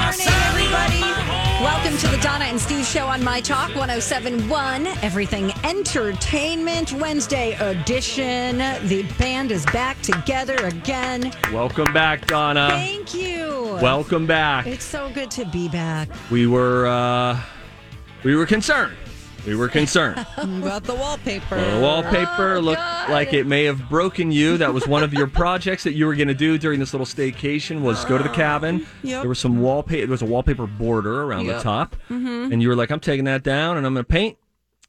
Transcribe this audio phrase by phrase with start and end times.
[0.00, 1.00] Morning, everybody.
[1.62, 8.58] Welcome to the Donna and Steve Show on My Talk 1071, Everything Entertainment Wednesday edition.
[8.88, 11.32] The band is back together again.
[11.52, 12.68] Welcome back, Donna.
[12.70, 13.78] Thank you.
[13.82, 14.66] Welcome back.
[14.66, 16.08] It's so good to be back.
[16.30, 17.38] We were uh
[18.24, 18.96] we were concerned.
[19.46, 20.18] We were concerned.
[20.36, 21.56] About the wallpaper.
[21.60, 23.10] The wallpaper Oh, looked God.
[23.10, 24.56] like it may have broken you.
[24.58, 27.06] That was one of your projects that you were going to do during this little
[27.06, 28.86] staycation was go to the cabin.
[29.02, 29.22] Yep.
[29.22, 30.06] There was some wallpaper.
[30.06, 31.62] There was a wallpaper border around the Yep.
[31.62, 34.36] top, and you were like, "I'm taking that down, and I'm going to paint."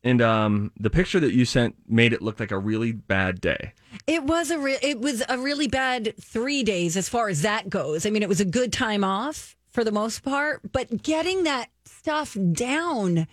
[0.04, 3.74] And um, the picture that you sent made it look like a really bad day.
[4.08, 7.70] It was a re- it was a really bad 3 days as far as that
[7.70, 8.06] goes.
[8.06, 11.70] I mean, it was a good time off for the most part, but getting that
[11.86, 13.28] stuff down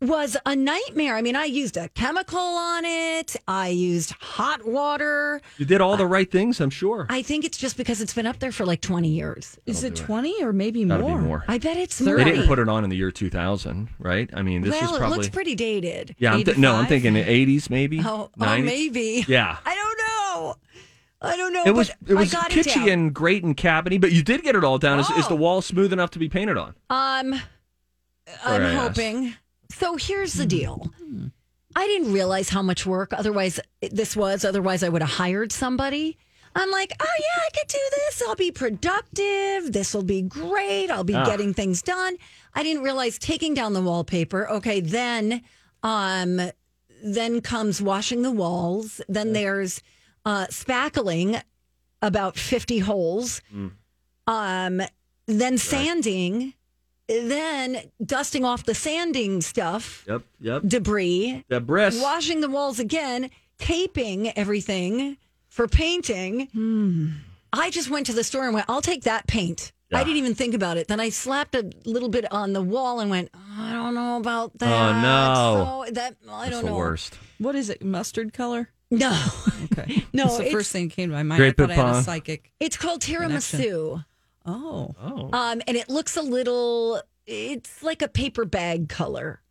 [0.00, 1.14] was a nightmare.
[1.16, 3.36] I mean, I used a chemical on it.
[3.46, 5.40] I used hot water.
[5.58, 7.06] You did all the right things, I'm sure.
[7.10, 9.58] I think it's just because it's been up there for like 20 years.
[9.66, 11.18] Is it 20 or maybe Gotta more?
[11.18, 11.44] be more.
[11.48, 14.30] I bet it's They didn't put it on in the year 2000, right?
[14.32, 16.14] I mean, this well, is probably it looks pretty dated.
[16.18, 16.88] Yeah, I'm th- no, I'm 85?
[16.88, 18.00] thinking the 80s, maybe.
[18.00, 18.64] Oh, oh, 90s.
[18.64, 19.24] maybe.
[19.28, 19.58] Yeah.
[19.66, 20.54] I don't know.
[21.22, 21.64] I don't know.
[21.66, 22.88] It was but it was I got it kitschy down.
[22.88, 24.98] and great and cabiny, but you did get it all down.
[25.00, 25.36] Is, is the Oh.
[25.36, 26.68] wall smooth enough to be painted on?
[26.88, 27.34] Um,
[28.42, 28.96] I'm I asked.
[28.96, 29.34] hoping.
[29.80, 30.92] So here's the deal.
[31.74, 34.44] I didn't realize how much work otherwise this was.
[34.44, 36.18] Otherwise, I would have hired somebody.
[36.54, 38.22] I'm like, oh yeah, I could do this.
[38.26, 39.72] I'll be productive.
[39.72, 40.90] This will be great.
[40.90, 41.24] I'll be Ah.
[41.24, 42.16] getting things done.
[42.54, 44.50] I didn't realize taking down the wallpaper.
[44.50, 45.42] Okay, then,
[45.82, 46.40] um,
[47.02, 49.00] then comes washing the walls.
[49.08, 49.80] Then there's
[50.26, 51.40] uh, spackling
[52.02, 53.40] about 50 holes.
[53.54, 53.72] Mm.
[54.26, 54.82] Um,
[55.26, 56.52] then sanding.
[57.10, 60.62] Then dusting off the sanding stuff, Yep, yep.
[60.66, 62.00] debris, Debris.
[62.00, 65.16] washing the walls again, taping everything
[65.48, 66.46] for painting.
[66.52, 67.08] Hmm.
[67.52, 69.72] I just went to the store and went, I'll take that paint.
[69.92, 70.86] I didn't even think about it.
[70.86, 73.28] Then I slapped a little bit on the wall and went,
[73.58, 74.94] I don't know about oh, that.
[74.94, 75.84] Oh, no.
[75.86, 76.76] So that I That's don't the know.
[76.76, 77.18] worst.
[77.38, 77.82] What is it?
[77.84, 78.68] Mustard color?
[78.92, 79.10] No,
[79.72, 80.04] Okay.
[80.12, 81.38] No, That's the it's- first thing that came to my mind.
[81.40, 82.52] Grape I thought I had a psychic.
[82.60, 84.04] it's called tiramisu.
[84.46, 84.94] Oh.
[85.00, 85.30] Oh.
[85.32, 87.00] Um, and it looks a little.
[87.26, 89.42] It's like a paper bag color.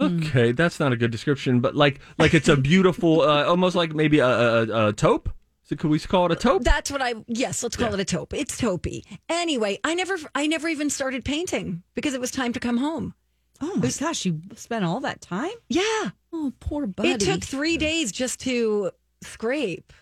[0.00, 3.94] Okay, that's not a good description, but like like it's a beautiful, uh, almost like
[3.94, 5.28] maybe a, a, a taupe.
[5.62, 6.64] So could we call it a taupe?
[6.64, 7.14] That's what I.
[7.28, 8.34] Yes, let's call it a taupe.
[8.34, 9.04] It's taupey.
[9.28, 13.14] Anyway, I never, I never even started painting because it was time to come home.
[13.60, 15.52] Oh my gosh, you spent all that time?
[15.68, 17.10] Yeah, Oh, poor buddy.
[17.10, 18.90] it took three days just to
[19.22, 19.92] scrape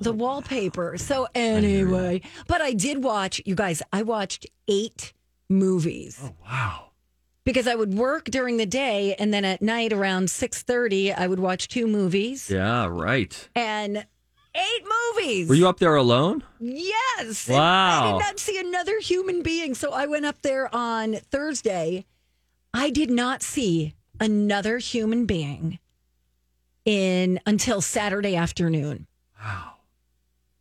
[0.00, 0.96] the wallpaper.
[0.98, 3.40] So anyway, but I did watch.
[3.44, 5.12] You guys, I watched eight
[5.48, 6.18] movies.
[6.22, 6.90] Oh Wow.
[7.44, 11.38] because I would work during the day and then at night around 6:30 I would
[11.40, 13.48] watch two movies Yeah, right.
[13.54, 14.06] and
[14.54, 14.84] eight
[15.16, 15.48] movies.
[15.48, 16.42] Were you up there alone?
[16.60, 17.48] Yes.
[17.48, 22.06] And I did not see another human being so I went up there on Thursday.
[22.72, 25.78] I did not see another human being
[26.84, 29.06] in until Saturday afternoon.
[29.42, 29.72] Wow.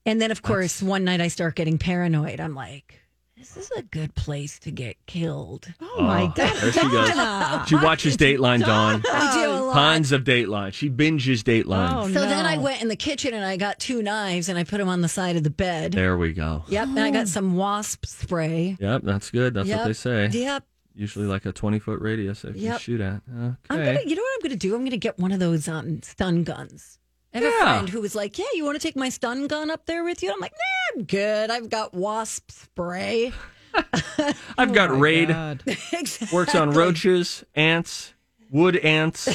[0.06, 2.40] And then of course one night I start getting paranoid.
[2.40, 3.00] I'm like
[3.38, 5.68] this is a good place to get killed.
[5.82, 6.56] Oh my Oh, god.
[6.56, 7.68] there she goes.
[7.68, 9.04] She watches Dateline, Dawn.
[9.12, 9.74] I do a lot.
[9.74, 10.72] Tons of Dateline.
[10.74, 11.90] She binges Dateline.
[11.94, 14.64] Oh, So then I went in the kitchen and I got two knives and I
[14.64, 15.92] put them on the side of the bed.
[15.92, 16.64] There we go.
[16.70, 16.88] Yep.
[16.88, 18.78] And I got some wasp spray.
[18.80, 19.56] Yep, that's good.
[19.56, 20.28] That's what they say.
[20.32, 20.64] Yep.
[20.96, 22.80] Usually like a 20 foot radius that you Yep.
[22.80, 23.22] shoot at.
[23.30, 23.56] Okay.
[23.70, 24.74] I'm gonna, you know what I'm going to do?
[24.74, 26.98] I'm going to get one of those um, stun guns.
[27.34, 27.60] I have a Yeah.
[27.74, 30.22] friend who was like, "Yeah, you want to take my stun gun up there with
[30.24, 31.50] you?" I'm like, "Nah, I'm good.
[31.52, 33.34] I've got wasp spray."
[33.76, 35.30] I've oh got Oh my Raid.
[35.94, 36.28] Exactly.
[36.32, 38.14] Works on roaches, ants,
[38.52, 39.26] wood ants,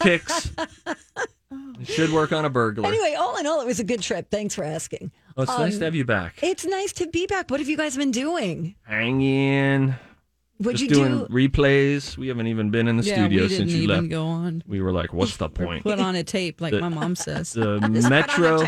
[0.00, 0.50] ticks.
[1.80, 2.88] It should work on a burglar.
[2.88, 4.30] Anyway, all in all, it was a good trip.
[4.30, 5.12] Thanks for asking.
[5.36, 6.38] Oh, it's nice to um, have you back.
[6.42, 7.50] It's nice to be back.
[7.50, 8.74] What have you guys been doing?
[8.82, 9.20] Hang
[10.58, 10.64] in.
[10.64, 11.26] What'd Just you doing do?
[11.32, 12.16] replays.
[12.16, 14.08] We haven't even been in the yeah, studio since you even left.
[14.10, 14.62] go on.
[14.66, 15.82] We were like, what's the point?
[15.84, 17.52] Put on a tape, like The- my mom says.
[17.52, 17.78] The
[18.08, 18.62] Metro.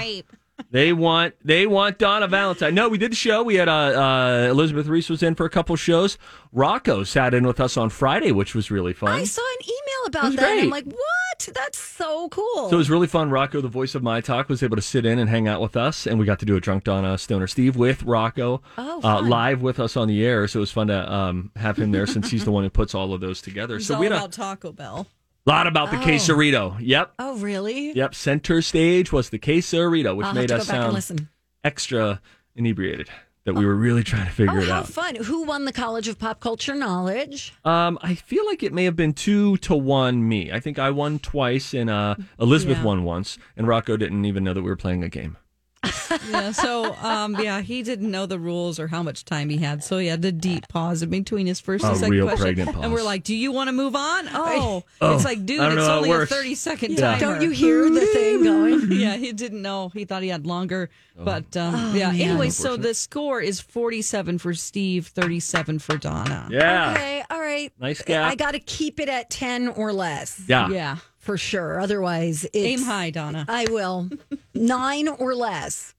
[0.70, 2.74] They want they want Donna Valentine.
[2.74, 3.42] No, we did the show.
[3.42, 6.16] We had uh, uh, Elizabeth Reese was in for a couple shows.
[6.50, 9.10] Rocco sat in with us on Friday, which was really fun.
[9.10, 10.50] I saw an email about that.
[10.52, 10.96] and I'm like, what?
[11.44, 11.54] What?
[11.54, 12.70] That's so cool.
[12.70, 13.30] So it was really fun.
[13.30, 15.76] Rocco, the voice of my talk, was able to sit in and hang out with
[15.76, 19.20] us, and we got to do a drunk Donna Stoner Steve with Rocco Oh, uh,
[19.22, 20.48] live with us on the air.
[20.48, 22.94] So it was fun to um, have him there since he's the one who puts
[22.94, 23.76] all of those together.
[23.76, 25.06] It's so all we had about Taco Bell.
[25.46, 26.02] a lot about the Oh.
[26.02, 26.76] quesarito.
[26.80, 27.92] Yep, oh, really?
[27.92, 28.14] yep.
[28.14, 31.28] Center stage was the quesarito, which I'll made have us go back and sound listen.
[31.64, 32.20] extra
[32.54, 33.10] inebriated.
[33.46, 34.88] That we were really trying to figure Oh, it how out.
[34.88, 35.14] fun.
[35.14, 37.54] Who won the College of Pop Culture Knowledge?
[37.64, 40.50] Um, I feel like it may have been two to one me.
[40.52, 42.84] I think I won twice, and uh, Elizabeth Yeah.
[42.84, 45.36] won once, and Rocco didn't even know that we were playing a game.
[46.30, 49.84] Yeah, so um, yeah, he didn't know the rules or how much time he had,
[49.84, 52.54] so he had the deep pause in between his first A and second real question.
[52.56, 55.60] pregnant And we're like, "Do you want to move on?" Oh, Oh, it's like, dude,
[55.60, 56.30] I don't it's know how it only a works.
[56.32, 57.18] thirty second Yeah.
[57.18, 57.18] timer.
[57.20, 58.90] Don't you hear the thing going?
[58.92, 59.90] yeah, he didn't know.
[59.90, 60.90] He thought he had longer.
[61.18, 61.24] Oh.
[61.24, 66.46] But um, yeah, anyway, so the score is 47 for Steve, 37 for Donna.
[66.50, 66.92] Yeah.
[66.92, 67.72] Okay, all right.
[67.80, 68.30] Nice gap.
[68.30, 70.42] I got to keep it at 10 or less.
[70.46, 70.68] Yeah.
[70.68, 70.96] Yeah.
[71.26, 71.80] For sure.
[71.80, 73.44] Otherwise, it's, Aim high, Donna.
[73.48, 74.08] I will.
[74.54, 75.92] Nine or less.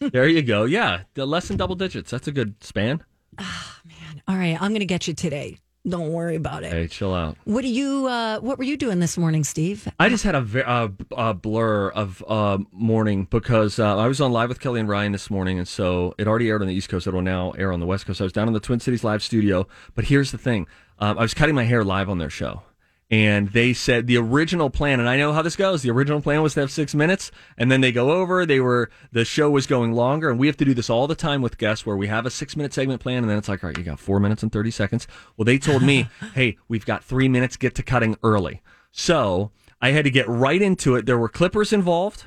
[0.00, 0.64] There you go.
[0.64, 1.02] Yeah.
[1.14, 2.10] The less than double digits.
[2.10, 3.04] That's a good span.
[3.38, 4.22] Oh, man.
[4.26, 5.58] All right, I'm going to get you today.
[5.88, 6.72] Don't worry about it.
[6.72, 7.36] Hey, chill out.
[7.44, 8.08] What do you?
[8.08, 9.86] Uh, what were you doing this morning, Steve?
[10.00, 14.20] I just had a, ve- uh, a blur of uh, morning because uh, I was
[14.20, 16.74] on live with Kelly and Ryan this morning, and so it already aired on the
[16.74, 17.06] East Coast.
[17.06, 18.20] It will now air on the West Coast.
[18.20, 20.66] I was down in the Twin Cities live studio, but here's the thing:
[20.98, 22.62] um, I was cutting my hair live on their show,
[23.10, 25.82] and they said the original plan, and I know how this goes.
[25.82, 28.44] The original plan was to have six minutes, and then they go over.
[28.44, 31.14] They were the show was going longer, and we have to do this all the
[31.14, 33.62] time with guests, where we have a six minute segment plan, and then it's like,
[33.62, 35.06] all right, you got four minutes and thirty seconds.
[35.36, 37.56] Well, they told me, hey, we've got three minutes.
[37.56, 38.60] Get to cutting early.
[38.90, 39.50] So
[39.80, 41.06] I had to get right into it.
[41.06, 42.24] There were clippers involved.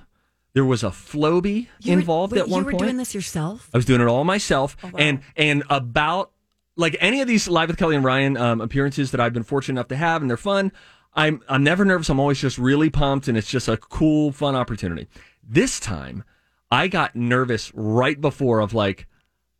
[0.53, 2.63] There was a Flowbee were- involved wait, at one point.
[2.63, 2.83] You were point.
[2.85, 3.69] doing this yourself?
[3.73, 6.31] I was doing it all myself, Oh, and and about
[6.79, 9.73] like any of these live with Kelly and Ryan um, appearances that I've been fortunate
[9.79, 10.71] enough to have, and they're fun.
[11.13, 12.09] I'm I'm never nervous.
[12.09, 15.07] I'm always just really pumped, and it's just a cool, fun opportunity.
[15.43, 16.23] This time,
[16.71, 19.07] I got nervous right before of like.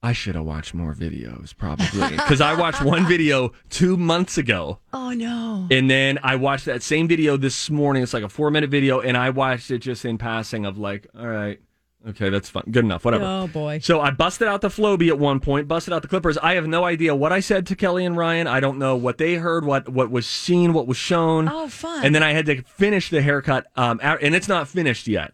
[0.01, 4.80] I should have watched more videos probably because I watched one video two months ago
[4.94, 5.68] Oh no!
[5.69, 8.01] and then I watched that same video this morning.
[8.01, 11.06] It's like a four minute video, and I watched it just in passing of like,
[11.19, 11.60] all right,
[12.07, 13.25] okay, that's fine, good enough, whatever.
[13.25, 13.80] Oh, boy.
[13.80, 16.38] So I busted out the Flowbee at one point, busted out the Clippers.
[16.38, 18.48] I have no idea what I said to Kelly and Ryan.
[18.48, 21.50] I don't know what they heard, what what was seen, what was shown.
[21.50, 22.06] Oh, fun.
[22.06, 25.34] And then I had to finish the haircut, um, and it's not finished yet.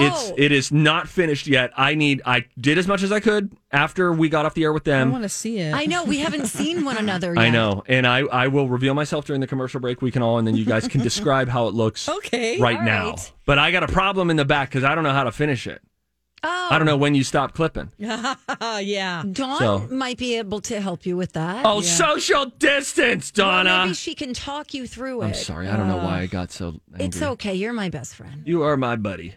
[0.00, 0.34] It's Oh.
[0.36, 1.70] it is not finished yet.
[1.76, 2.20] I need.
[2.26, 5.08] I did as much as I could after we got off the air with them.
[5.08, 5.72] I want to see it.
[5.72, 7.28] I know we haven't seen one another.
[7.34, 7.38] Yet.
[7.40, 10.02] I know, and I, I will reveal myself during the commercial break.
[10.02, 12.82] We can all, and then you guys can describe how it looks Okay, right all
[12.84, 13.10] now.
[13.10, 13.32] right.
[13.46, 15.66] But I got a problem in the back because I don't know how to finish
[15.68, 15.80] it.
[16.46, 17.90] Oh, I don't know when you stop clipping.
[18.04, 18.34] Uh,
[18.82, 19.22] yeah.
[19.30, 21.64] Dawn So- might be able to help you with that.
[21.64, 23.84] Oh, social distance, Well, Donna.
[23.84, 25.26] maybe she can talk you through it.
[25.26, 25.68] I'm sorry.
[25.68, 27.06] I don't know why I got so angry.
[27.06, 27.54] It's okay.
[27.54, 28.42] You're my best friend.
[28.44, 29.36] You are my buddy.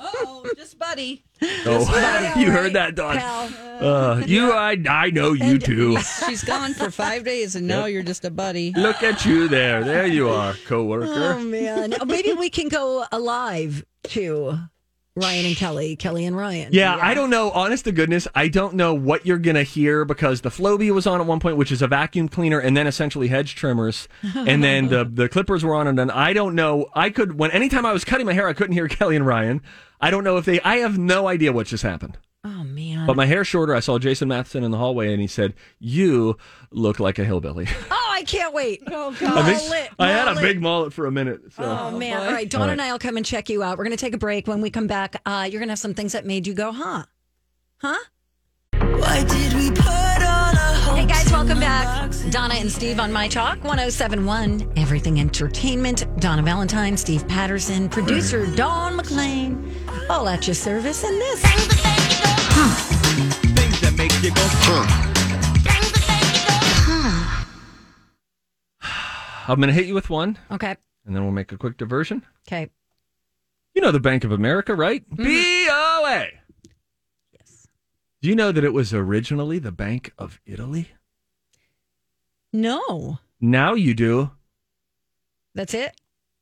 [0.00, 1.24] Oh, just buddy.
[1.42, 2.40] Oh, buddy.
[2.40, 3.16] you heard that, Dawn.
[3.16, 3.50] Pal.
[3.80, 5.98] Uh, you, I, I know you too.
[6.26, 8.72] She's gone for five days, and now you're just a buddy.
[8.72, 9.84] Look at you there.
[9.84, 11.34] There you are, coworker.
[11.34, 11.94] Oh man.
[12.00, 14.58] Oh, maybe we can go alive to
[15.16, 16.70] Ryan and Kelly, Kelly and Ryan.
[16.72, 17.52] Yeah, I don't know.
[17.52, 21.20] Honest to goodness, I don't know what you're gonna hear because the Flowbee was on
[21.20, 24.88] at one point, which is a vacuum cleaner, and then essentially hedge trimmers, and then
[24.88, 26.86] the the clippers were on, and then I don't know.
[26.94, 29.62] I could when anytime I was cutting my hair, I couldn't hear Kelly and Ryan.
[30.00, 30.60] I don't know if they.
[30.62, 32.18] I have no idea what just happened.
[32.42, 33.06] Oh man.
[33.06, 33.72] But my hair shorter.
[33.72, 36.38] I saw Jason Matheson in the hallway, and he said, "You
[36.72, 38.82] look like a hillbilly." oh, can't wait.
[38.90, 40.42] Oh I, think- mullet, I had a mullet.
[40.42, 41.52] big mullet for a minute.
[41.54, 41.62] So.
[41.64, 42.16] Oh, man.
[42.18, 42.24] boy.
[42.26, 42.48] All right.
[42.50, 42.72] Dawn All right.
[42.72, 43.78] and I will come and check you out.
[43.78, 44.46] We're going to take a break.
[44.46, 46.72] When we come back, uh, you're going to have some things that made you go,
[46.72, 47.04] huh?
[47.78, 47.98] Huh?
[48.78, 52.12] Why did we put on a Hey guys, welcome back.
[52.30, 56.04] Donna and Steve on My Talk 1071, Everything Entertainment.
[56.20, 59.72] Donna Valentine, Steve Patterson, producer Dawn McLean,
[60.08, 61.04] all at your service.
[61.04, 61.40] And this.
[63.54, 65.23] Things that make you go.
[69.48, 70.76] I'm going to hit you with one, Okay.
[71.06, 72.24] and then we'll make a quick diversion.
[72.46, 72.70] Okay.
[73.74, 75.04] You know the Bank of America, right?
[75.10, 75.22] Mm-hmm.
[75.24, 76.26] BOA.
[77.32, 77.66] Yes.
[78.22, 80.90] Do you know that it was originally the Bank of Italy?
[82.52, 83.18] No.
[83.40, 84.30] Now you do.
[85.54, 85.94] That's it?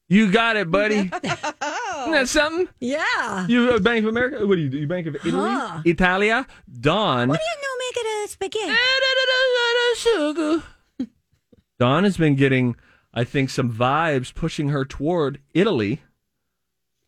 [0.08, 0.94] You got it, buddy.
[1.22, 2.68] Isn't that something?
[2.80, 3.46] Yeah.
[3.46, 4.46] You uh, Bank of America?
[4.46, 4.78] What do you do?
[4.78, 5.32] You Bank of Italy?
[5.50, 5.80] Huh.
[5.86, 6.46] Italia?
[6.80, 7.28] Dawn.
[7.28, 8.72] What do you know make it a spaghetti?
[11.78, 12.76] Dawn has been getting,
[13.14, 16.02] I think, some vibes pushing her toward Italy.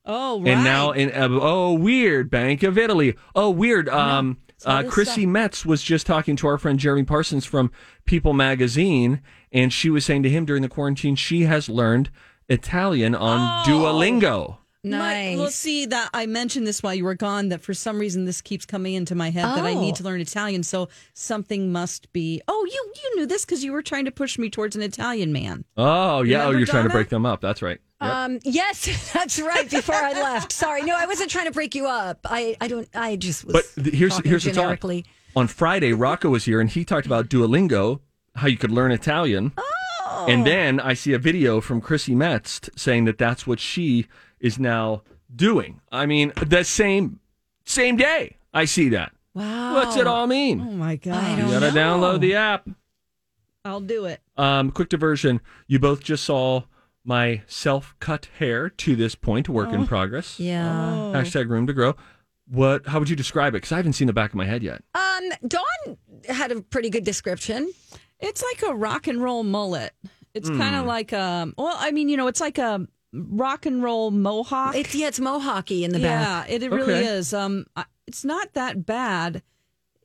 [0.04, 0.48] Oh, right.
[0.52, 3.14] And now, in uh, oh, weird, Bank of Italy.
[3.34, 3.88] Oh, weird.
[3.88, 7.70] Um, uh, Chrissy stuff- Metz was just talking to our friend Jeremy Parsons from
[8.04, 12.10] People Magazine, and she was saying to him during the quarantine she has learned
[12.48, 13.70] Italian on Oh.
[13.70, 14.58] Duolingo.
[14.84, 15.54] My- well, Nice.
[15.54, 17.48] see that I mentioned this while you were gone.
[17.48, 19.80] That for some reason this keeps coming into my head that I Oh.
[19.80, 20.62] need to learn Italian.
[20.62, 22.42] So something must be.
[22.48, 25.32] Oh, you you knew this because you were trying to push me towards an Italian
[25.32, 25.64] man.
[25.76, 26.44] Oh, yeah.
[26.46, 27.40] oh, you're trying to break them up.
[27.40, 27.80] That's right.
[28.02, 28.10] Yep.
[28.12, 29.68] Um, yes, that's right.
[29.70, 32.18] Before I left, sorry, no, I wasn't trying to break you up.
[32.24, 32.88] I, I don't.
[32.94, 33.54] I just was.
[33.74, 35.02] But th- here's talking the generically.
[35.02, 35.10] talk.
[35.36, 38.00] On Friday, Rocco was here and he talked about Duolingo,
[38.36, 39.52] how you could learn Italian.
[39.56, 40.26] Oh.
[40.28, 44.06] And then I see a video from Chrissy Metz saying that that's what she
[44.44, 45.02] is now
[45.34, 45.80] doing.
[45.90, 47.18] I mean, the same
[47.64, 49.12] same day I see that.
[49.34, 49.74] Wow.
[49.74, 50.60] What's it all mean?
[50.60, 51.14] Oh my god!
[51.24, 51.80] I you don't gotta know.
[51.98, 52.68] download the app.
[53.64, 54.20] I'll do it.
[54.36, 55.40] Um, quick diversion.
[55.66, 56.64] You both just saw
[57.04, 60.38] my self-cut hair to this point, work in progress.
[60.38, 61.12] Yeah.
[61.14, 61.96] Hashtag room to grow.
[62.46, 62.86] What?
[62.86, 63.58] How would you describe it?
[63.58, 64.82] Because I haven't seen the back of my head yet.
[64.94, 65.96] Um, Dawn
[66.28, 67.72] had a pretty good description.
[68.20, 69.92] It's like a rock and roll mullet.
[70.34, 70.58] It's Hmm.
[70.60, 71.52] kind of like a.
[71.56, 74.74] Well, I mean, you know, it's like a rock and roll mohawk.
[74.76, 76.48] It's yeah, it's mohawky in the back.
[76.48, 77.06] yeah, it, it really Okay.
[77.06, 77.32] is.
[77.32, 79.42] Um, I- it's not that bad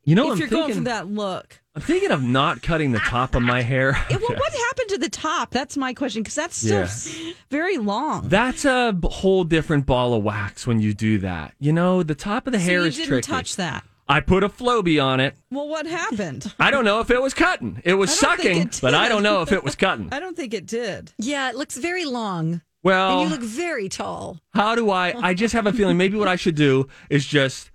[0.06, 0.68] You know, if I'm you're thinking.
[0.68, 1.60] going for that look.
[1.76, 3.92] I'm thinking of not cutting the top of my hair.
[4.10, 5.52] Yeah, well, what happened to the top?
[5.52, 6.84] That's my question because that's still Yeah.
[6.84, 7.18] s-
[7.50, 8.28] very long.
[8.30, 11.54] That's a b- whole different ball of wax when you do that.
[11.60, 13.28] You know, the top of the So hair you is didn't tricky.
[13.28, 13.84] touch that.
[14.08, 15.36] I put a Flowbee on it.
[15.52, 16.52] Well, what happened?
[16.60, 17.80] I don't know if it was cutting.
[17.86, 19.10] It was I don't think sucking, it but I did.
[19.10, 20.10] don't know if it was cutting.
[20.12, 21.14] I don't think it did.
[21.20, 24.40] Yeah, it looks very long, and Well, you look very tall.
[24.54, 25.14] how do I?
[25.20, 27.72] I just have a feeling maybe what I should do is just.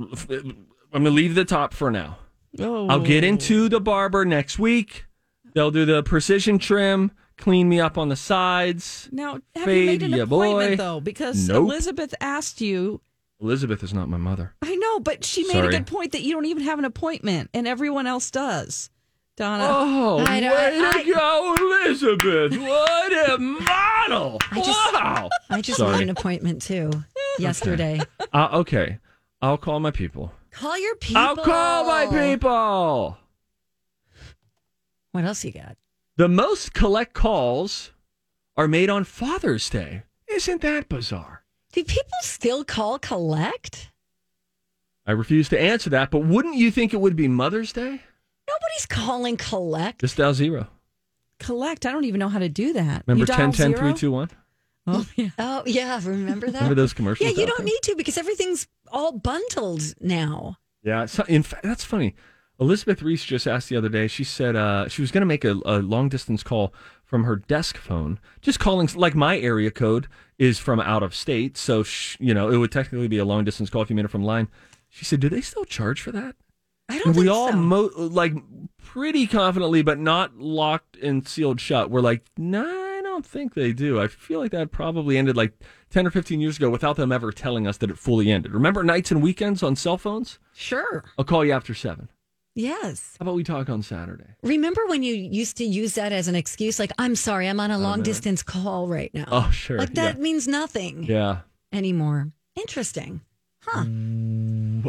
[0.00, 0.36] Uh,
[0.92, 2.18] I'm gonna leave the top for now.
[2.58, 3.28] Oh, I'll get oh.
[3.28, 5.04] into the barber next week.
[5.54, 9.08] They'll do the precision trim, clean me up on the sides.
[9.12, 10.76] Now, have Fade you made an ya appointment boy.
[10.76, 11.00] though?
[11.00, 11.58] Because Nope.
[11.64, 13.00] Elizabeth asked you.
[13.40, 14.54] Elizabeth is not my mother.
[14.62, 15.68] I know, but she made Sorry.
[15.68, 18.90] a good point that you don't even have an appointment, and everyone else does.
[19.36, 22.58] Donna, Oh, I way don't- to I- go, Elizabeth!
[22.60, 24.38] What a model!
[24.50, 25.30] I just- wow.
[25.48, 25.92] I just Sorry.
[25.98, 26.90] made an appointment too
[27.38, 28.00] yesterday.
[28.32, 28.98] Uh, okay,
[29.40, 30.32] I'll call my people.
[30.50, 31.22] Call your people.
[31.22, 33.16] I'll call my people.
[35.12, 35.76] What else you got?
[36.16, 37.92] The most collect calls
[38.56, 40.02] are made on Father's Day.
[40.28, 41.44] Isn't that bizarre?
[41.72, 43.90] Do people still call collect?
[45.06, 48.02] I refuse to answer that, but wouldn't you think it would be Mother's Day?
[48.50, 50.00] Nobody's calling collect.
[50.00, 50.66] Just dial zero.
[51.38, 51.86] collect.
[51.86, 53.04] I don't even know how to do that.
[53.06, 53.78] Remember You dial 10 10 zero?
[53.94, 54.30] 321?
[54.86, 55.28] Oh yeah.
[55.38, 56.54] Oh yeah, remember that?
[56.54, 57.30] Remember those commercials?
[57.30, 57.66] Yeah, you don't there?
[57.66, 60.56] need to because everything's all bundled now.
[60.82, 62.14] Yeah, so, in fact, that's funny.
[62.58, 64.06] Elizabeth Reese just asked the other day.
[64.06, 67.36] She said uh, she was going to make a, a long distance call from her
[67.36, 72.16] desk phone, just calling like my area code is from out of state, so sh-
[72.20, 74.22] you know it would technically be a long distance call if you made it from
[74.24, 74.48] line.
[74.88, 76.34] She said, "Do they still charge for that?"
[76.90, 77.56] I don't we think all so.
[77.56, 78.34] mo- like
[78.82, 81.90] pretty confidently, but not locked and sealed shut.
[81.90, 84.00] We're like, no, I don't think they do.
[84.00, 85.52] I feel like that probably ended like
[85.90, 88.52] ten or fifteen years ago without them ever telling us that it fully ended.
[88.52, 90.38] Remember nights and weekends on cell phones?
[90.54, 91.04] sure.
[91.18, 92.08] I'll call you after seven.
[92.56, 93.16] Yes.
[93.18, 94.26] How about we talk on Saturday?
[94.42, 96.80] Remember when you used to use that as an excuse?
[96.80, 99.26] Like, I'm sorry, I'm on a long distance call right now.
[99.28, 99.78] Oh, sure.
[99.78, 101.38] Like that means nothing Yeah.
[101.72, 102.32] anymore.
[102.56, 103.20] Interesting.
[103.64, 103.84] Huh.
[103.84, 103.90] yeah.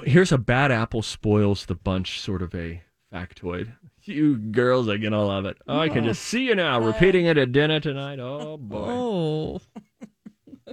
[0.05, 2.81] Here's a bad apple spoils the bunch sort of a
[3.13, 3.73] factoid.
[4.03, 5.57] You girls are going to love it.
[5.67, 8.19] Oh, I can just see you now repeating it at dinner tonight.
[8.19, 8.87] Oh, boy.
[8.89, 9.61] Oh,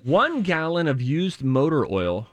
[0.03, 2.29] One gallon of used motor oil.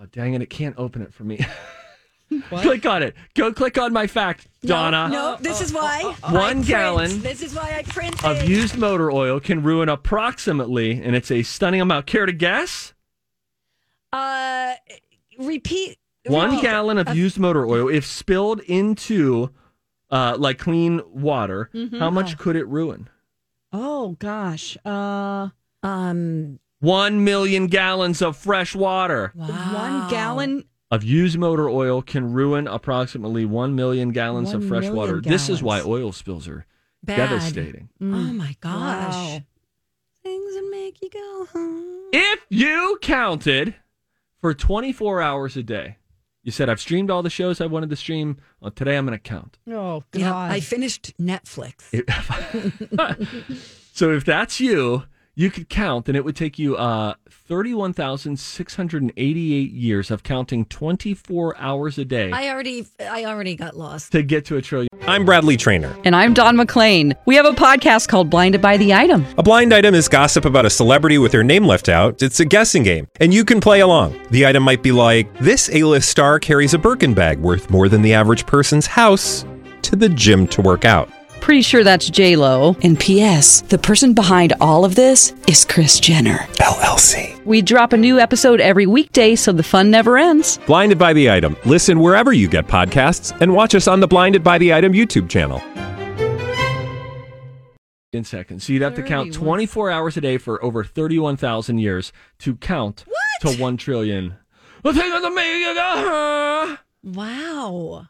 [0.00, 0.42] Oh, dang it.
[0.42, 1.44] It can't open it for me.
[2.50, 3.14] click on it.
[3.34, 5.08] Go click on my fact, Donna.
[5.10, 6.02] No, this is uh, why.
[6.22, 6.66] Uh, uh, One print.
[6.66, 11.30] gallon This is why I print Of used motor oil can ruin approximately, and it's
[11.30, 12.06] a stunning amount.
[12.06, 12.92] Care to guess?
[14.12, 14.74] Uh,
[15.38, 15.98] repeat.
[16.26, 16.62] One repeat.
[16.62, 19.50] gallon of used motor oil, if spilled into
[20.10, 23.08] uh, like clean water, how much could it ruin?
[23.72, 24.76] oh gosh.
[24.84, 25.48] Uh,
[25.82, 26.58] Um.
[26.80, 30.64] One million gallons of fresh water one gallon.
[30.90, 35.20] of used motor oil can ruin approximately one million gallons of fresh million water.
[35.22, 36.66] This is why oil spills are
[37.02, 37.16] Bad.
[37.16, 37.88] devastating.
[38.00, 39.14] Oh my gosh.
[39.14, 39.40] Wow.
[40.22, 42.10] Things that make you go home.
[42.12, 43.74] If you counted
[44.46, 45.96] for 24 hours a day,
[46.44, 48.36] you said, I've streamed all the shows I wanted to stream.
[48.60, 49.58] Well, today I'm going to count.
[49.68, 50.20] Oh god.
[50.20, 51.82] Yeah, I finished Netflix.
[53.92, 55.02] so if that's you,
[55.38, 61.98] you could count, and it would take you uh, 31,688 years of counting 24 hours
[61.98, 64.12] a day I already, I already got lost.
[64.12, 64.88] to get to a trillion.
[65.06, 65.94] I'm Bradley Trainer.
[66.04, 67.14] And I'm Don McClain.
[67.26, 69.26] We have a podcast called Blinded by the Item.
[69.36, 72.22] A blind item is gossip about a celebrity with their name left out.
[72.22, 74.18] It's a guessing game, and you can play along.
[74.30, 78.00] The item might be like this: A-list star carries a Birkin bag worth more than
[78.00, 79.44] the average person's house
[79.82, 81.10] to the gym to work out.
[81.46, 82.74] Pretty sure that's J Lo.
[82.82, 83.60] And P.S.
[83.60, 86.38] The person behind all of this is Kris Jenner.
[86.58, 87.40] LLC.
[87.44, 90.58] We drop a new episode every weekday, so the fun never ends.
[90.66, 91.56] Blinded by the item.
[91.64, 95.28] Listen wherever you get podcasts, and watch us on the Blinded by the Item YouTube
[95.28, 95.62] channel.
[98.12, 98.64] in seconds.
[98.64, 103.04] So you'd have to count 24 hours a day for over 31,000 years to count
[103.42, 104.34] to 1 trillion.
[104.82, 108.08] The thing of the mega- Wow.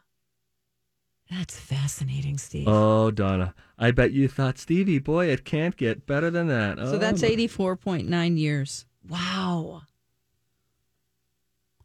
[1.29, 2.67] That's fascinating, Steve.
[2.67, 3.53] Oh, Donna.
[3.77, 6.77] I bet you thought, Stevie, boy, it can't get better than that.
[6.77, 8.85] So Oh, that's 84.9 years.
[9.07, 9.81] wow.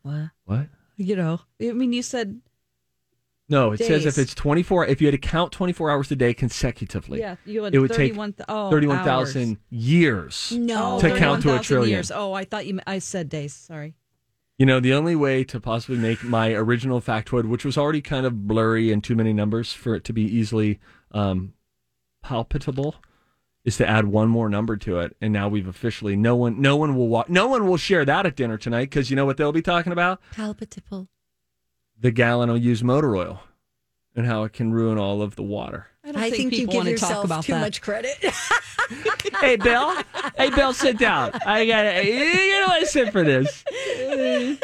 [0.02, 0.30] What?
[0.44, 0.66] What?
[0.96, 2.40] You know, I mean, you said,
[3.48, 6.34] No, it says if it's 24, if you had to count 24 hours a day
[6.34, 10.52] consecutively, yeah, you had it would take 31, th- oh, 31,000 years.
[10.52, 11.00] No.
[11.00, 11.62] To count to a trillion.
[11.64, 11.90] trillion.
[11.90, 12.10] Years.
[12.12, 13.54] Oh, I thought you, I said days.
[13.54, 13.94] Sorry.
[14.58, 18.26] You know, the only way to possibly make my original factoid, which was already kind
[18.26, 20.78] of blurry and too many numbers for it to be easily
[21.10, 21.54] um,
[22.22, 22.96] palpable,
[23.64, 25.16] is to add one more number to it.
[25.20, 28.26] And now we've officially no one, no one will walk, no one will share that
[28.26, 30.20] at dinner tonight because you know what they'll be talking about?
[30.32, 31.08] Palpitable.
[31.98, 33.42] The gallon of used motor oil
[34.14, 35.86] and how it can ruin all of the water.
[36.04, 37.60] I don't I think, think, you give want to talk yourself about too that.
[37.60, 38.16] much credit.
[39.40, 39.94] hey, Bill.
[40.36, 41.32] Hey, Bill, sit down.
[41.46, 43.64] I got to You don't want to sit for this.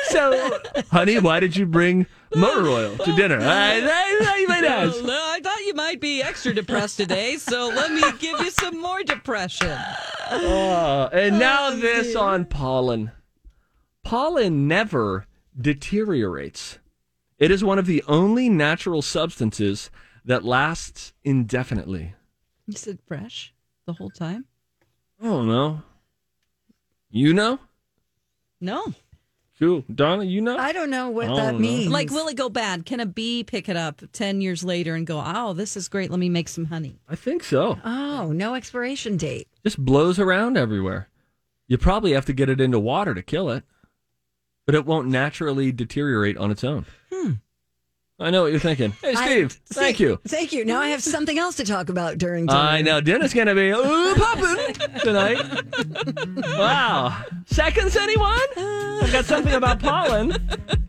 [0.09, 0.59] So,
[0.91, 3.39] honey, why did you bring motor oil to dinner?
[3.41, 5.03] I, I thought you might ask.
[5.03, 8.81] Well, I thought you might be extra depressed today, so let me give you some
[8.81, 9.79] more depression.
[10.31, 13.13] Oh, and oh, now this on pollen.
[14.05, 15.27] Pollen never
[15.61, 16.79] deteriorates.
[17.39, 19.91] It is one of the only natural substances
[20.25, 22.15] that lasts indefinitely.
[22.67, 23.55] You said fresh
[23.89, 24.45] the whole time?
[25.21, 25.81] I don't know.
[27.11, 27.59] You know?
[28.61, 28.93] No.
[29.59, 29.83] Cool.
[29.93, 30.59] Donna, you know?
[30.59, 31.59] I don't know what I that don't know.
[31.59, 31.91] means.
[31.91, 32.85] Like, will it go bad?
[32.85, 36.11] Can a bee pick it up 10 years later and go, oh, this is great.
[36.11, 37.01] Let me make some honey?
[37.09, 37.79] I think so.
[37.83, 39.49] Oh, no expiration date.
[39.65, 41.09] Just blows around everywhere.
[41.67, 43.65] You probably have to get it into water to kill it,
[44.67, 46.85] but it won't naturally deteriorate on its own.
[48.21, 48.91] I know what you're thinking.
[49.01, 50.19] Hey, I- Steve, thank see- you.
[50.27, 50.65] Thank you.
[50.65, 52.59] Now I have something else to talk about during dinner.
[52.59, 55.39] I know dinner's gonna be ooh, popping tonight.
[56.59, 58.39] wow, seconds, anyone?
[58.57, 60.37] I've got something about pollen.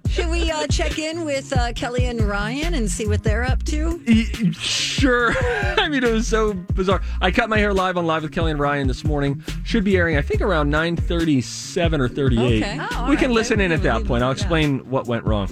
[0.10, 3.62] Should we uh, check in with uh, Kelly and Ryan and see what they're up
[3.66, 4.02] to?
[4.08, 5.34] Y- Sure.
[5.78, 7.02] I mean, it was so bizarre.
[7.22, 9.42] I cut my hair live on Live with Kelly and Ryan this morning.
[9.64, 12.64] Should be airing, I think, around nine thirty-seven or thirty-eight.
[12.64, 12.78] Okay.
[12.82, 13.36] Oh, all we can right.
[13.36, 14.24] listen in at that point.
[14.24, 15.48] I'll explain what went wrong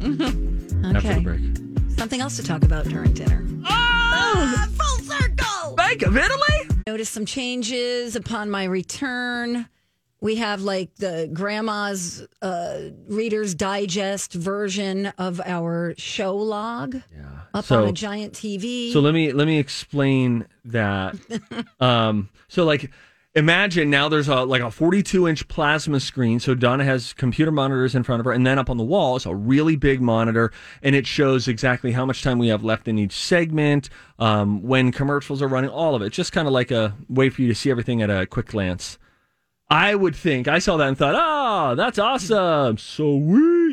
[0.96, 1.98] after the break.
[1.98, 3.44] Something else to talk about during dinner.
[3.66, 5.74] Oh, full circle.
[5.76, 6.68] Bank of Italy.
[6.86, 9.68] Noticed some changes upon my return.
[10.20, 17.26] We have like the grandma's uh, Reader's Digest version of our show log Yeah.
[17.54, 18.92] up so, on a giant TV.
[18.92, 21.16] So let me let me explain that.
[21.80, 22.90] um, so like
[23.34, 26.40] imagine now there's a like a 42 inch plasma screen.
[26.40, 29.16] So Donna has computer monitors in front of her, and then up on the wall
[29.16, 32.88] is a really big monitor, and it shows exactly how much time we have left
[32.88, 36.10] in each segment, um, when commercials are running, all of it.
[36.10, 38.98] Just kind of like a way for you to see everything at a quick glance.
[39.70, 43.71] I would think I saw that and thought, oh, that's awesome, So sweet.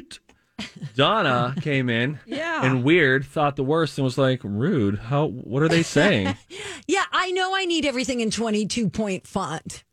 [0.96, 2.64] Donna came in Yeah.
[2.66, 6.36] and weird thought the worst and was like rude how what are they saying
[6.88, 9.84] yeah, I know I need everything in 22 point font.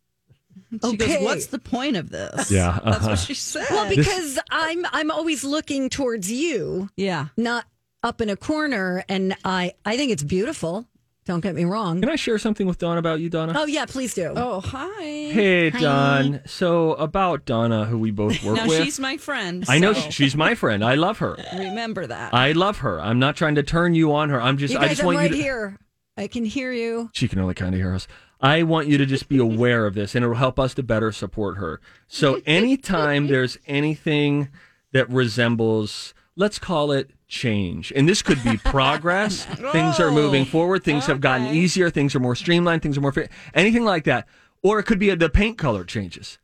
[0.72, 1.24] She goes, Okay.
[1.24, 2.50] what's the point of this?
[2.50, 3.08] Yeah, That's uh-huh.
[3.10, 3.66] what she said.
[3.70, 7.28] Well, because I'm I'm always looking towards you, yeah.
[7.36, 7.66] not
[8.02, 10.86] up in a corner, and I I think it's beautiful.
[11.26, 12.00] Don't get me wrong.
[12.00, 14.32] can i share something with dawn about you donna Oh yeah, please do.
[14.36, 15.02] Oh, hi.
[15.02, 19.64] hey dawn so about donna who we both work now, with she's my friend.
[19.68, 22.32] i know so she's my friend i love her Remember that.
[22.32, 24.82] i love her i'm not trying to turn you on her i'm just you i
[24.82, 25.78] guys, just I'm want right you to here.
[26.16, 27.10] I can hear you.
[27.12, 28.06] she can only kind of hear us.
[28.40, 30.82] I want you to just be aware of this and it will help us to
[30.82, 31.78] better support her.
[32.06, 34.48] So anytime there's anything
[34.92, 40.84] that resembles, let's call it change, and this could be progress, things are moving forward,
[40.84, 43.12] things have gotten easier, things are more streamlined, things are more,
[43.54, 44.28] anything like that.
[44.62, 46.38] Or it could be the paint color changes.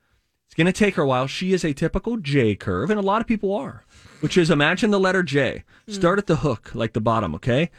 [0.46, 1.26] It's going to take her a while.
[1.26, 3.85] She is a typical J curve, and a lot of people are,
[4.20, 5.64] which is imagine the letter J.
[5.88, 6.20] Start hmm.
[6.20, 7.70] at the hook, like the bottom, okay?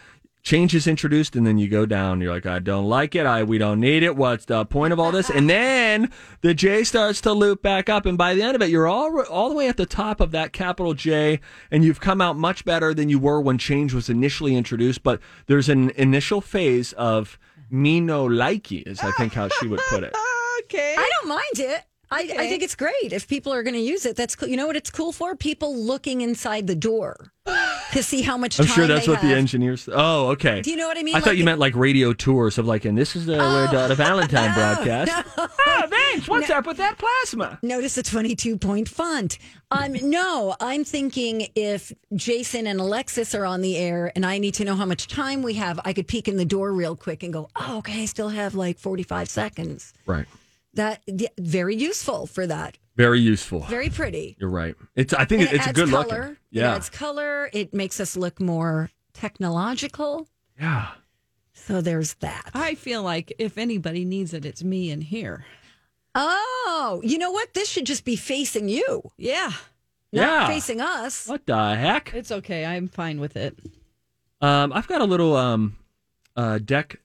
[0.44, 2.20] Change is introduced, and then you go down.
[2.20, 3.26] You're like, I don't like it.
[3.26, 4.18] I we don't need it.
[4.18, 5.30] What's the point of all this?
[5.30, 8.70] And then the J starts to loop back up, and by the end of it,
[8.70, 11.40] you're all all the way at the top of that capital J,
[11.72, 15.02] and you've come out much better than you were when change was initially introduced.
[15.02, 19.80] But there's an initial phase of me no likey, is I think how she would
[19.90, 20.14] put it.
[20.66, 20.96] okay.
[20.98, 21.86] I don't mind it.
[22.14, 24.16] I, I think it's great if people are going to use it.
[24.16, 24.48] That's cool.
[24.48, 25.36] You know what it's cool for?
[25.36, 27.32] People looking inside the door
[27.92, 28.58] to see how much.
[28.58, 28.64] Time.
[28.64, 29.90] I'm time sure that's they what the engineers.
[29.92, 30.62] Oh, okay.
[30.62, 31.16] Do you know what I mean?
[31.16, 34.54] I thought you meant like radio tours of like, and this is where the Valentine
[34.56, 35.28] broadcast.
[35.38, 37.60] Oh, Vince, what's up with that plasma?
[37.62, 39.38] Notice the 22 point font.
[39.72, 44.54] Um, no, I'm thinking if Jason and Alexis are on the air and I need
[44.56, 47.24] to know how much time we have, I could peek in the door real quick
[47.24, 49.94] and go, oh, okay, I still have like 45 seconds.
[50.06, 50.28] Right.
[50.76, 52.78] That yeah, very useful for that.
[52.96, 53.60] Very useful.
[53.62, 54.36] Very pretty.
[54.40, 54.76] You're right.
[54.96, 55.14] It's.
[55.14, 56.04] I think And it, it's a good color.
[56.04, 56.24] looking.
[56.32, 56.76] It Yeah.
[56.76, 57.50] adds color.
[57.54, 60.28] It makes us look more technological.
[60.60, 60.90] Yeah.
[61.54, 62.52] So there's that.
[62.54, 65.46] I feel like if anybody needs it, it's me in here.
[66.16, 67.54] Oh, you know what?
[67.54, 69.52] This should just be facing you, Yeah,
[70.12, 70.48] not Yeah.
[70.48, 71.28] facing us.
[71.28, 72.14] What the heck?
[72.14, 72.66] it's okay.
[72.66, 73.58] I'm fine with it.
[74.42, 75.78] Um, I've got a little um,
[76.36, 76.98] uh, deck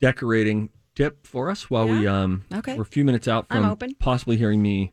[0.00, 2.74] decorating tip for us while we um, Okay.
[2.74, 3.62] we're a few minutes out from
[4.00, 4.92] possibly hearing me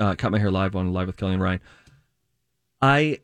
[0.00, 1.60] uh, cut my hair live on live with Kelly and Ryan.
[2.82, 3.20] I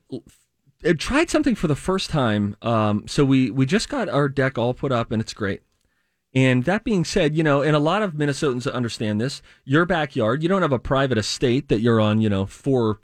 [0.84, 2.56] I tried something for the first time.
[2.62, 5.62] Um, so we we just got our deck all put up and it's great.
[6.32, 9.42] And that being said, you know, and a lot of Minnesotans understand this.
[9.64, 13.00] Your backyard, you don't have a private estate that you're on, you know, four,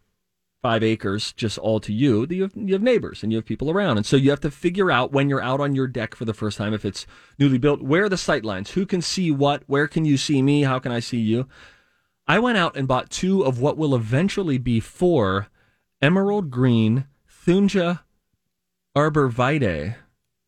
[0.62, 2.26] five acres just all to you.
[2.28, 3.98] You have, you have neighbors and you have people around.
[3.98, 6.34] And so you have to figure out when you're out on your deck for the
[6.34, 7.06] first time, if it's
[7.38, 8.70] newly built, where are the sight lines?
[8.70, 9.62] Who can see what?
[9.66, 10.62] Where can you see me?
[10.62, 11.46] How can I see you?
[12.26, 15.48] I went out and bought two of what will eventually be four
[16.02, 17.06] emerald green
[17.46, 18.00] Thuja
[18.96, 19.94] arborvitae.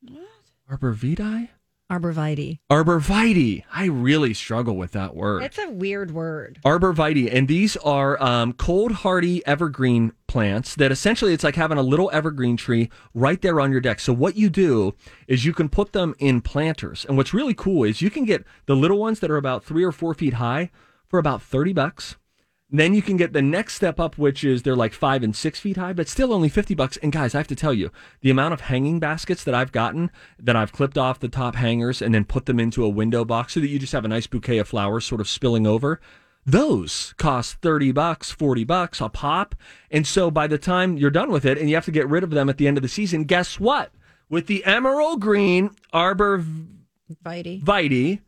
[0.03, 0.81] What?
[0.81, 1.51] Arborvitae?
[1.91, 2.59] Arborvitae.
[2.71, 3.65] Arborvitae.
[3.73, 5.43] I really struggle with that word.
[5.43, 6.59] It's a weird word.
[6.65, 11.83] Arborvitae, and these are um, cold hardy evergreen plants that essentially it's like having a
[11.83, 14.01] little evergreen tree right there on your deck.
[14.01, 14.95] So what you do
[15.27, 18.45] is you can put them in planters, and what's really cool is you can get
[18.67, 20.71] the little ones that are about three or four feet high
[21.07, 22.17] for about thirty bucks.
[22.71, 25.59] Then you can get the next step up, which is they're like five and six
[25.59, 26.99] feet high, but still only 50 bucks.
[26.99, 30.11] And guys, I have to tell you, the amount of hanging baskets that I've gotten
[30.39, 33.55] that I've clipped off the top hangers and then put them into a window box
[33.55, 35.99] so that you just have a nice bouquet of flowers sort of spilling over.
[36.45, 39.55] Those cost 30 bucks, 40 bucks a pop.
[39.91, 42.23] And so by the time you're done with it and you have to get rid
[42.23, 43.93] of them at the end of the season, guess what?
[44.29, 46.45] With the emerald green arbor
[47.23, 47.61] Vitae.
[47.63, 48.21] Vitae,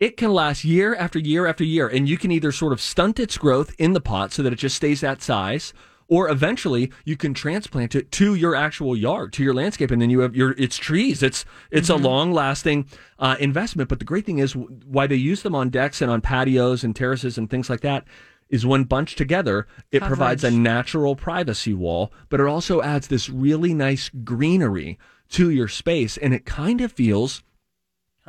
[0.00, 3.20] it can last year after year after year, and you can either sort of stunt
[3.20, 5.74] its growth in the pot so that it just stays that size,
[6.08, 10.10] or eventually you can transplant it to your actual yard, to your landscape, and then
[10.10, 11.22] you have your it's trees.
[11.22, 12.86] It's it's a long lasting
[13.18, 13.88] uh, investment.
[13.90, 16.82] But the great thing is w- why they use them on decks and on patios
[16.82, 18.04] and terraces and things like that.
[18.48, 23.28] Is when bunched together, it provides a natural privacy wall, but it also adds this
[23.28, 27.44] really nice greenery to your space, and it kind of feels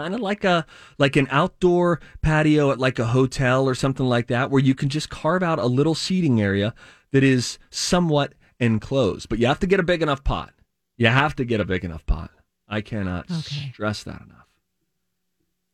[0.01, 0.65] kind of like a
[0.97, 4.89] like an outdoor patio at like a hotel or something like that where you can
[4.89, 6.73] just carve out a little seating area
[7.11, 10.51] that is somewhat enclosed but you have to get a big enough pot
[10.97, 12.31] you have to get a big enough pot
[12.67, 13.71] i cannot Okay.
[13.73, 14.37] stress that enough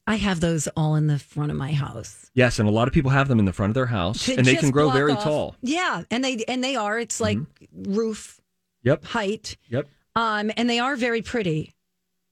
[0.10, 2.32] I have those all in the front of my house.
[2.34, 4.36] yes and a lot of people have them in the front of their house To
[4.38, 5.68] and they can grow very off- tall Mm-hmm.
[5.68, 6.98] Yeah, and they and they are.
[6.98, 7.38] It's like
[7.74, 8.40] roof
[8.84, 9.58] yep height.
[9.70, 11.74] yep Um, and they are very pretty.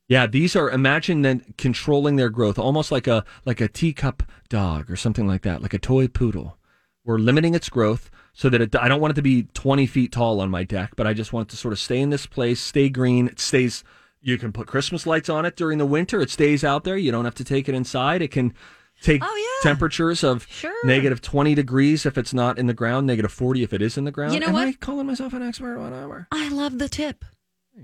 [0.08, 4.89] Yeah, these are imagine then controlling their growth almost like a like a teacup dog
[4.91, 6.58] or something like that, like a toy poodle.
[7.04, 10.12] We're limiting its growth so that it, I don't want it to be 20 feet
[10.12, 12.26] tall on my deck, but I just want it to sort of stay in this
[12.26, 13.28] place, stay green.
[13.28, 13.84] It stays.
[14.22, 16.20] You can put Christmas lights on it during the winter.
[16.20, 16.98] It stays out there.
[16.98, 18.24] You don't have to take it inside.
[18.24, 18.54] It can
[19.02, 19.70] take Oh, yeah.
[19.70, 20.74] temperatures of Sure.
[20.84, 24.04] negative 20 degrees if it's not in the ground, negative 40 if it is in
[24.04, 24.34] the ground.
[24.34, 24.68] You know Am what?
[24.68, 25.78] I calling myself an expert?
[25.80, 26.28] Whatever.
[26.32, 27.24] I love the tip.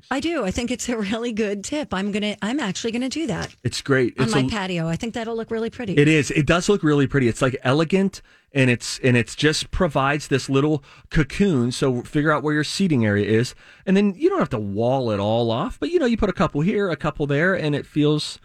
[0.10, 0.44] I do.
[0.46, 1.94] I think it's a really good tip.
[1.94, 2.38] I'm gonna.
[2.42, 4.18] I'm actually gonna do that It's great.
[4.20, 4.88] on It's my a, patio.
[4.88, 5.98] I think that'll look really pretty.
[5.98, 6.32] It is.
[6.32, 7.28] It does look really pretty.
[7.28, 8.22] It's like elegant
[8.54, 11.72] and it's and it's just provides this little cocoon.
[11.72, 13.54] So figure out where your seating area is,
[13.86, 15.80] and then you don't have to wall it all off.
[15.80, 18.40] But you know, you put a couple here, a couple there, and it feels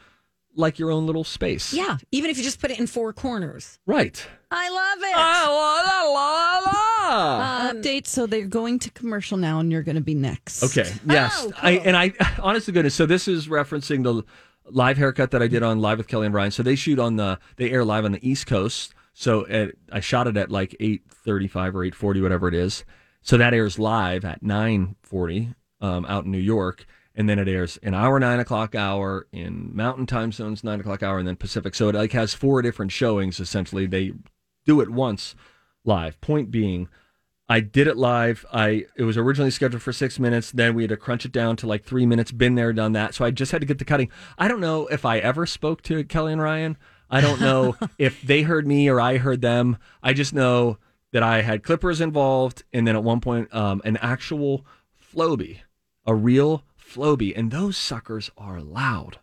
[0.59, 1.73] like your own little space.
[1.75, 3.79] Yeah, even if you just put it in four corners.
[3.87, 4.27] Right.
[4.51, 5.13] I love it.
[5.15, 7.73] Ah, la, la, la, la.
[7.73, 8.07] Update.
[8.07, 10.63] So they're going to commercial now, and you're going to be next.
[10.63, 10.91] Okay.
[11.07, 11.33] Yes.
[11.39, 12.95] Oh, I and I honestly, goodness.
[12.95, 14.23] So this is referencing the
[14.71, 16.51] live haircut that I did on Live with Kelly and Ryan.
[16.51, 18.95] So they shoot on the they air live on the East Coast.
[19.13, 22.55] So at, I shot it at like eight thirty five or eight forty, whatever it
[22.55, 22.85] is.
[23.23, 27.49] So that airs live at nine forty um, out in New York, and then it
[27.49, 31.37] airs an hour nine o'clock hour in Mountain Time Zones nine o'clock hour, and then
[31.37, 31.75] Pacific.
[31.75, 33.41] So it like has four different showings.
[33.41, 34.13] Essentially, they
[34.65, 35.35] do it once
[35.87, 36.21] live.
[36.21, 36.89] Point being.
[37.49, 38.45] I did it live.
[38.53, 40.51] I it was originally scheduled for six minutes.
[40.51, 42.33] Then we had to crunch it down to like three minutes.
[42.33, 43.15] Been there, done that.
[43.15, 44.11] So I just had to get the cutting.
[44.37, 46.77] I don't know if I ever spoke to Kelly and Ryan
[47.11, 49.79] I don't know if they heard me or I heard them.
[50.03, 50.79] I just know
[51.13, 54.67] that I had clippers involved, and then at one point, um, an actual
[55.15, 55.61] Flowbee,
[56.05, 59.19] a real Flowbee, and those suckers are loud.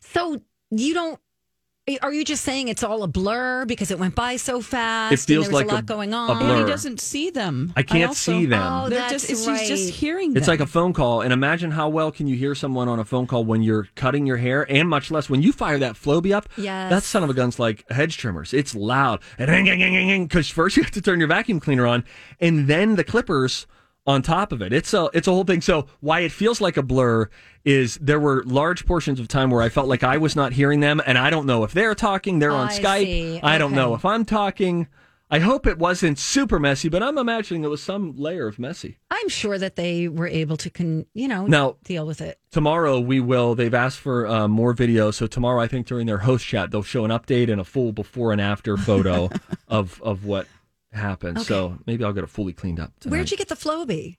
[0.00, 1.20] So you don't.
[2.00, 5.12] Are you just saying it's all a blur because it went by so fast?
[5.12, 6.38] It feels and there was like a a- lot going a on.
[6.38, 6.50] blur.
[6.50, 7.72] And he doesn't see them.
[7.74, 8.62] I can't also- see oh, them.
[8.72, 9.58] Oh, They're that's just, it's, right.
[9.58, 12.54] he's just hearing It's like a phone call, and imagine how well can you hear
[12.54, 15.50] someone on a phone call when you're cutting your hair, and much less when you
[15.52, 16.48] fire that Flowbee up.
[16.56, 16.88] Yes.
[16.90, 18.54] that son of a gun's like hedge trimmers.
[18.54, 19.48] It's loud, and
[20.28, 22.04] because first you have to turn your vacuum cleaner on,
[22.38, 23.66] and then the clippers
[24.06, 24.72] on top of it.
[24.72, 25.60] It's a it's a whole thing.
[25.60, 27.28] So why it feels like a blur
[27.64, 30.80] is there were large portions of time where I felt like I was not hearing
[30.80, 32.38] them, and I don't know if they're talking.
[32.40, 33.04] They're on I Skype.
[33.04, 33.40] see.
[33.42, 34.88] I don't know if I'm talking.
[35.30, 38.98] I hope it wasn't super messy, but I'm imagining it was some layer of messy.
[39.10, 42.38] I'm sure that they were able to, con, you know, Now- deal with it.
[42.50, 46.18] tomorrow we will they've asked for uh, more video so tomorrow i think during their
[46.18, 49.30] host chat they'll show an update and a full before and after photo
[49.68, 50.46] of of what
[50.92, 53.12] happened so maybe i'll get it fully cleaned up tonight.
[53.16, 54.16] Where'd you get the Flowbee?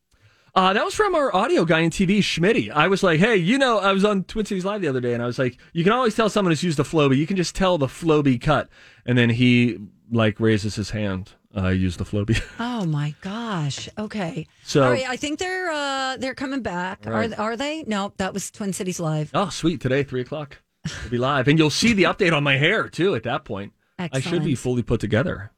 [0.55, 3.57] uh, that was from our audio guy in tv schmitty i was like hey you
[3.57, 5.83] know i was on twin cities live the other day and i was like you
[5.83, 8.69] can always tell someone has used a Flowbee you can just tell the Flowbee cut
[9.05, 9.77] and then he
[10.11, 13.87] like raises his hand uh, use the Flowbee Oh my gosh.
[13.99, 14.47] Okay.
[14.63, 17.05] So- right, I think they're uh they're coming back.
[17.05, 17.31] Right.
[17.37, 17.83] Are are they?
[17.85, 19.29] No, that was Twin Cities Live.
[19.35, 20.57] oh sweet today three o'clock
[21.03, 23.71] we'll be live and you'll see the update on my hair too at that point
[23.99, 25.51] I should be fully put together.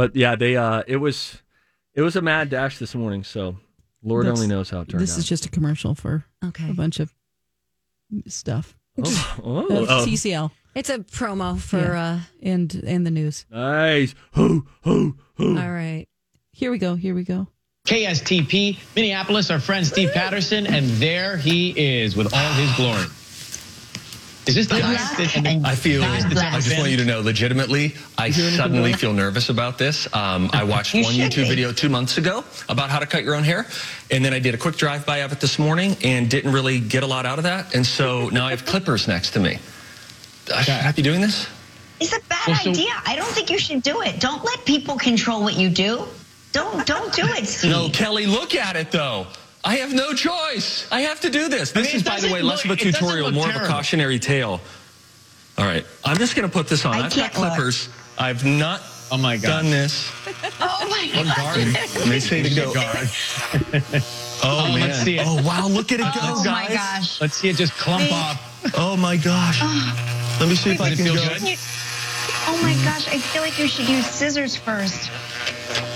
[0.00, 1.42] But yeah, they uh it was
[1.92, 3.58] it was a mad dash this morning, so
[4.02, 5.00] Lord That's- only knows how it turned out.
[5.00, 5.18] This out.
[5.18, 6.70] is just a commercial for Okay.
[6.70, 7.12] a bunch of
[8.26, 8.74] stuff.
[8.98, 10.06] oh, oh, Uh, oh.
[10.06, 12.20] TCL It's a promo for Yeah.
[12.42, 13.44] and and the news.
[13.50, 14.14] nice.
[14.32, 15.56] Hoo, hoo, hoo.
[15.58, 16.06] uh all right.
[16.52, 16.94] Here we go.
[16.94, 17.48] Here we go.
[17.86, 23.04] KSTP, Minneapolis, our friend Steve Patterson, and there he is with all his glory.
[24.50, 26.02] Is this the highest that- I feel.
[26.02, 29.78] highest that's ever I just want you to know, legitimately, I suddenly feel nervous about
[29.78, 30.08] this.
[30.12, 31.48] Um, I watched You one YouTube be.
[31.48, 33.66] video two months ago about how to cut your own hair,
[34.10, 37.02] and then I did a quick drive-by of it this morning and didn't really get
[37.02, 37.74] a lot out of that.
[37.74, 39.58] And so now I have clippers next to me.
[40.46, 41.46] Should I be doing this?
[42.00, 42.90] It's a bad Well, so- idea.
[43.06, 44.18] I don't think you should do it.
[44.20, 46.06] Don't let people control what you do.
[46.52, 47.70] Don't don't do it, Steve.
[47.70, 49.28] No, Kelly, look at it though.
[49.64, 50.86] I have no choice.
[50.90, 51.72] I have to do this.
[51.72, 53.66] This mean, is, by the doesn't way, less of a tutorial, look more of a
[53.66, 54.60] cautionary tale.
[55.58, 56.94] All right, I'm just going to put this on.
[56.94, 57.52] I I've got can't look.
[57.52, 57.88] clippers.
[58.18, 58.80] I've not
[59.12, 59.62] Oh my God.
[59.62, 60.10] done this.
[60.62, 61.56] Oh my god.
[61.98, 62.72] Let me say to go.
[62.76, 64.02] Oh,
[64.42, 64.80] Oh, oh man.
[64.88, 65.24] let's see it.
[65.26, 67.20] Oh wow, look at it go, Oh my gosh.
[67.20, 68.72] Let's see it just clump off.
[68.76, 69.60] Oh my gosh.
[70.40, 71.20] Let me see if I can feel go.
[71.28, 71.58] good?
[72.46, 75.10] Oh my gosh, I feel like you should use scissors first.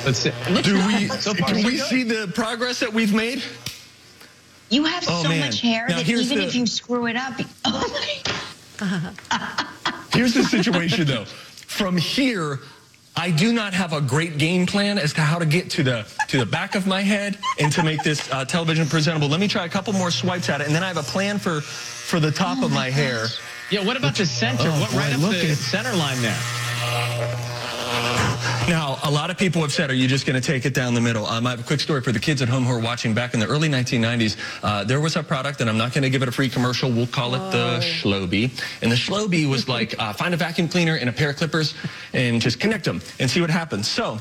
[0.05, 0.33] Let's see.
[0.51, 3.43] Look Do we so far, can so we see the progress that we've made?
[4.71, 5.41] You have Oh, so man.
[5.41, 7.35] much hair Now, that even the- if you screw it up,
[7.65, 8.25] oh
[8.81, 9.15] my
[10.13, 11.25] Here's the situation though.
[11.25, 12.61] From here,
[13.17, 16.07] I do not have a great game plan as to how to get to the
[16.29, 19.29] to the back of my head and to make this uh, television presentable.
[19.29, 21.39] Let me try a couple more swipes at it, and then I have a plan
[21.39, 23.27] for for the top of my hair.
[23.71, 24.69] Yeah, what about the center?
[24.69, 27.54] Oh, what boy, right up look the at- center line there?
[28.69, 30.95] Now, a lot of people have said, "Are you just going to take it down
[30.95, 32.81] the middle?" Um, I have a quick story for the kids at home who are
[32.81, 33.13] watching.
[33.13, 36.09] Back in the early 1990s, uh, there was a product, and I'm not going to
[36.09, 36.91] give it a free commercial.
[36.91, 38.51] We'll call it the Schloby.
[38.81, 41.75] And the Schloby was like, uh, find a vacuum cleaner and a pair of clippers,
[42.15, 43.87] and just connect them and see what happens.
[43.87, 44.19] So.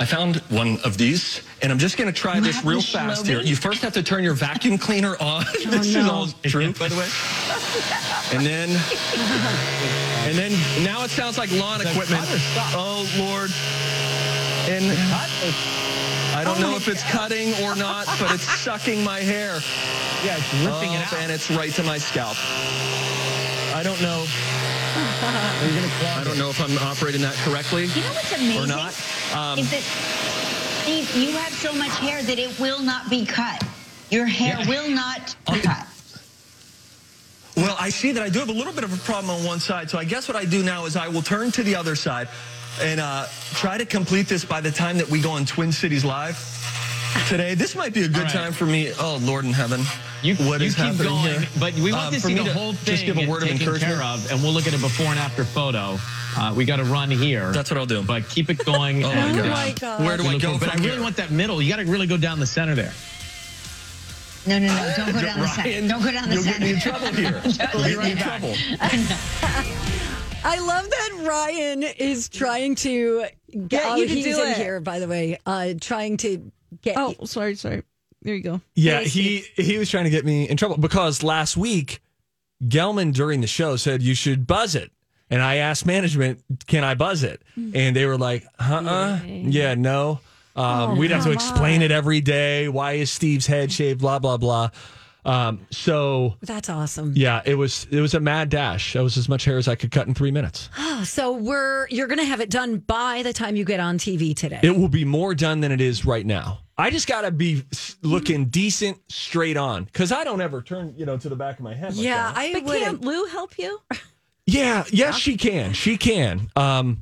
[0.00, 3.42] I found one of these, and I'm just going to try this real fast here.
[3.42, 5.44] You first have to turn your vacuum cleaner on.
[5.46, 7.06] Oh, this is all true, by the way.
[8.32, 8.70] And then,
[10.26, 12.24] and then now it sounds like lawn equipment.
[12.24, 12.72] cut or stop?
[12.72, 13.50] Oh Lord!
[14.72, 14.86] And
[16.34, 19.60] I don't oh know if it's cutting or not, but it's sucking my hair.
[20.24, 21.18] Yeah, it's ripping it up, out.
[21.20, 22.38] and it's right to my scalp.
[23.76, 24.24] I don't know.
[24.96, 28.62] I don't know if I'm operating that correctly You know what's amazing?
[28.62, 28.94] or not.
[29.34, 29.82] Um, is that
[30.82, 33.62] Steve, you have so much hair that it will not be cut.
[34.10, 34.66] Your hair Yeah.
[34.68, 35.62] will not be Okay.
[35.62, 35.86] cut.
[37.56, 39.60] Well, I see that I do have a little bit of a problem on one
[39.60, 39.90] side.
[39.90, 42.28] So I guess what I do now is I will turn to the other side
[42.80, 46.04] and uh, try to complete this by the time that we go on Twin Cities
[46.04, 46.38] Live
[47.28, 47.54] today.
[47.54, 48.32] This might be a good All right.
[48.32, 48.92] time for me.
[48.98, 49.82] Oh, Lord in heaven.
[50.22, 51.48] You, What you is keep happening going, here?
[51.58, 53.26] but we want Um, to for see me the to whole thing just give a
[53.26, 53.94] word of taken encouragement?
[53.94, 55.98] care of, and we'll look at a before and after photo.
[56.36, 57.52] Uh, we got to run here.
[57.52, 58.02] That's what I'll do.
[58.02, 59.04] But keep it going.
[59.04, 59.46] Oh, my and, God.
[59.46, 60.04] uh, my God.
[60.04, 60.58] Where do I go.
[60.58, 61.02] But I really here?
[61.02, 61.60] want that middle.
[61.62, 62.92] You got to really go down the center there.
[64.46, 64.94] No, no, no.
[64.96, 65.88] Don't go down the center.
[65.88, 66.58] Don't go down the You'll center.
[66.58, 67.42] get me in trouble here.
[67.44, 68.54] You'll get me in trouble.
[70.42, 74.48] I love that Ryan is trying to get Yeah, oh, you can he's do in
[74.48, 74.56] it.
[74.56, 76.50] here, by the way, uh, trying to
[76.82, 77.82] get Oh, sorry, sorry.
[78.22, 78.60] There you go.
[78.74, 82.00] Yeah, he he was trying to get me in trouble because last week
[82.64, 84.90] Gelman during the show said you should buzz it.
[85.30, 87.40] And I asked management, can I buzz it?
[87.56, 90.20] And they were like, uh uh Yeah, no.
[90.56, 91.82] Um, Oh, we'd have to come explain on.
[91.82, 92.68] it every day.
[92.68, 94.00] Why is Steve's head shaved?
[94.00, 94.70] Blah, blah, blah.
[95.24, 97.12] Um, so That's awesome.
[97.14, 98.94] yeah, it was it was a mad dash.
[98.94, 100.68] That was as much hair as I could cut in three minutes.
[100.78, 103.96] Oh, so we're you're going to have it done by the time you get on
[103.96, 104.60] TV today.
[104.62, 106.58] It will be more done than it is right now.
[106.76, 110.92] I just got to be s- looking decent straight on because I don't ever turn,
[110.98, 111.94] you know, to the back of my head.
[111.96, 112.36] like yeah, that.
[112.36, 112.78] I But would.
[112.82, 113.80] can't Lou help you?
[114.46, 115.72] yeah, yes, she can.
[115.72, 116.50] She can.
[116.56, 117.00] Um,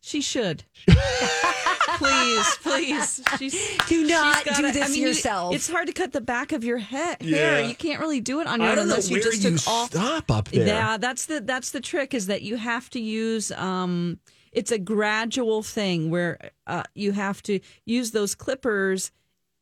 [0.00, 0.64] She should.
[1.96, 3.22] please, please.
[3.38, 5.54] She's, Do not she's gotta- do this I mean, you- yourself.
[5.54, 7.36] it's hard to cut the back of your head Yeah.
[7.36, 7.62] hair.
[7.68, 9.42] You can't really do it on your I own don't know unless you where just
[9.44, 9.86] you took all.
[9.86, 10.66] stop up there.
[10.66, 13.50] Yeah, that's the that's the trick is that you have to use.
[13.52, 14.18] um
[14.52, 19.10] It's a gradual thing where uh, you have to use those clippers.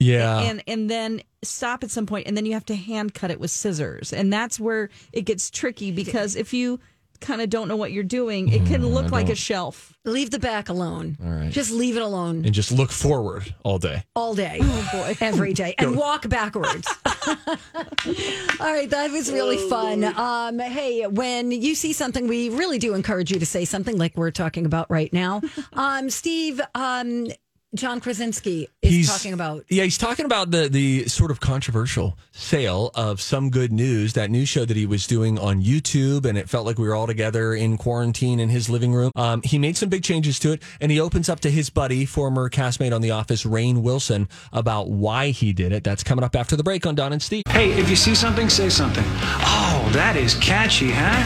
[0.00, 0.38] Yeah.
[0.40, 3.40] And and then stop at some point, and then you have to hand cut it
[3.40, 6.78] with scissors, and that's where it gets tricky because if you
[7.20, 9.94] kind of don't know what you're doing, it can look like a shelf.
[10.04, 11.16] leave the back alone.
[11.24, 11.50] All right.
[11.50, 14.04] Just leave it alone and just look forward all day.
[14.14, 14.58] all day.
[14.62, 15.16] Oh boy.
[15.20, 15.74] Every day.
[15.78, 16.86] And walk backwards.
[17.06, 20.04] all right, that was really fun.
[20.04, 24.16] Um, hey, when you see something, we really do encourage you to say something like
[24.16, 25.42] we're talking about right now.
[25.72, 27.26] Um, Steve, um,
[27.74, 32.90] John Krasinski is talking about yeah he's talking about the the sort of controversial sale
[32.94, 36.48] of some good news that news show that he was doing on youtube and it
[36.48, 39.76] felt like we were all together in quarantine in his living room um, he made
[39.76, 43.02] some big changes to it and he opens up to his buddy former castmate on
[43.02, 46.86] the office Rainn Wilson about why he did it that's coming up after the break
[46.86, 49.02] on Donna and steve Hey, if you see something, say something.
[49.04, 51.24] Oh, that is catchy, huh?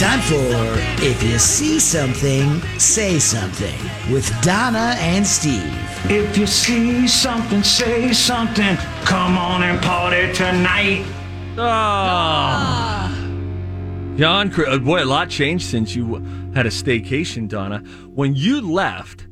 [0.00, 3.78] Time for If You See Something, Say Something
[4.10, 5.70] with Donna and Steve.
[6.10, 8.78] If you see something, say something.
[9.04, 11.04] Come on and party tonight.
[11.58, 13.14] Ah.
[14.16, 16.14] John, uh, boy, a lot changed since you
[16.54, 17.80] had a staycation, Donna.
[18.14, 19.26] When you left,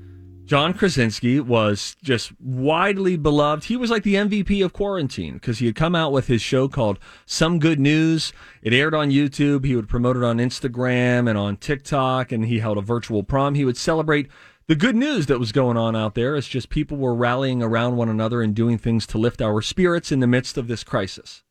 [0.49, 3.65] John Krasinski was just widely beloved.
[3.65, 6.69] He was like the MVP of quarantine because he had come out with his show
[6.69, 8.33] called Some Good News.
[8.63, 9.67] It aired on YouTube.
[9.67, 13.57] He would promote it on Instagram and on TikTok, and he held a virtual prom.
[13.57, 14.31] He would celebrate
[14.69, 16.35] the good news that was going on out there.
[16.35, 20.11] It's just people were rallying around one another and doing things to lift our spirits
[20.11, 21.43] in the midst of this crisis.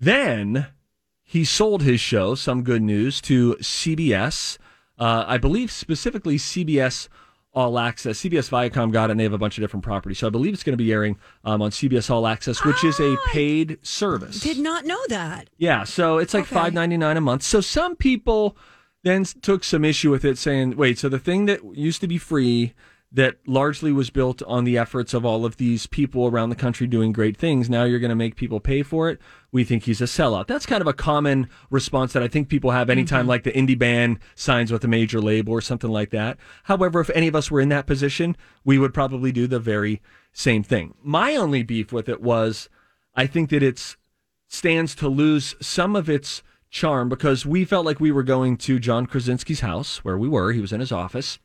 [0.00, 0.66] Then
[1.22, 4.58] he sold his show, Some Good News, to CBS.
[4.98, 7.06] Uh, I believe specifically CBS
[7.54, 8.20] All Access.
[8.20, 10.18] CBS Viacom got it, and they have a bunch of different properties.
[10.18, 12.98] So I believe it's going to be airing um, on CBS All Access, which is
[12.98, 14.40] a paid service.
[14.40, 15.50] Did not know that.
[15.58, 17.42] Yeah, so it's like five ninety nine a month.
[17.42, 18.56] So some people
[19.04, 22.18] then took some issue with it, saying, "Wait, so the thing that used to be
[22.18, 22.72] free,
[23.14, 26.86] that largely was built on the efforts of all of these people around the country
[26.86, 29.20] doing great things, now you're going to make people pay for it?
[29.50, 32.70] We think he's a sellout." That's kind of a common response that I think people
[32.70, 33.28] have anytime, mm-hmm.
[33.28, 36.38] like the indie band signs with a major label or something like that.
[36.64, 40.00] However, if any of us were in that position, we would probably do the very
[40.32, 40.94] same thing.
[41.02, 42.68] My only beef with it was,
[43.14, 43.96] I think that it
[44.48, 48.78] stands to lose some of its charm because we felt like we were going to
[48.78, 50.52] John Krasinski's house where we were.
[50.52, 51.38] He was in his office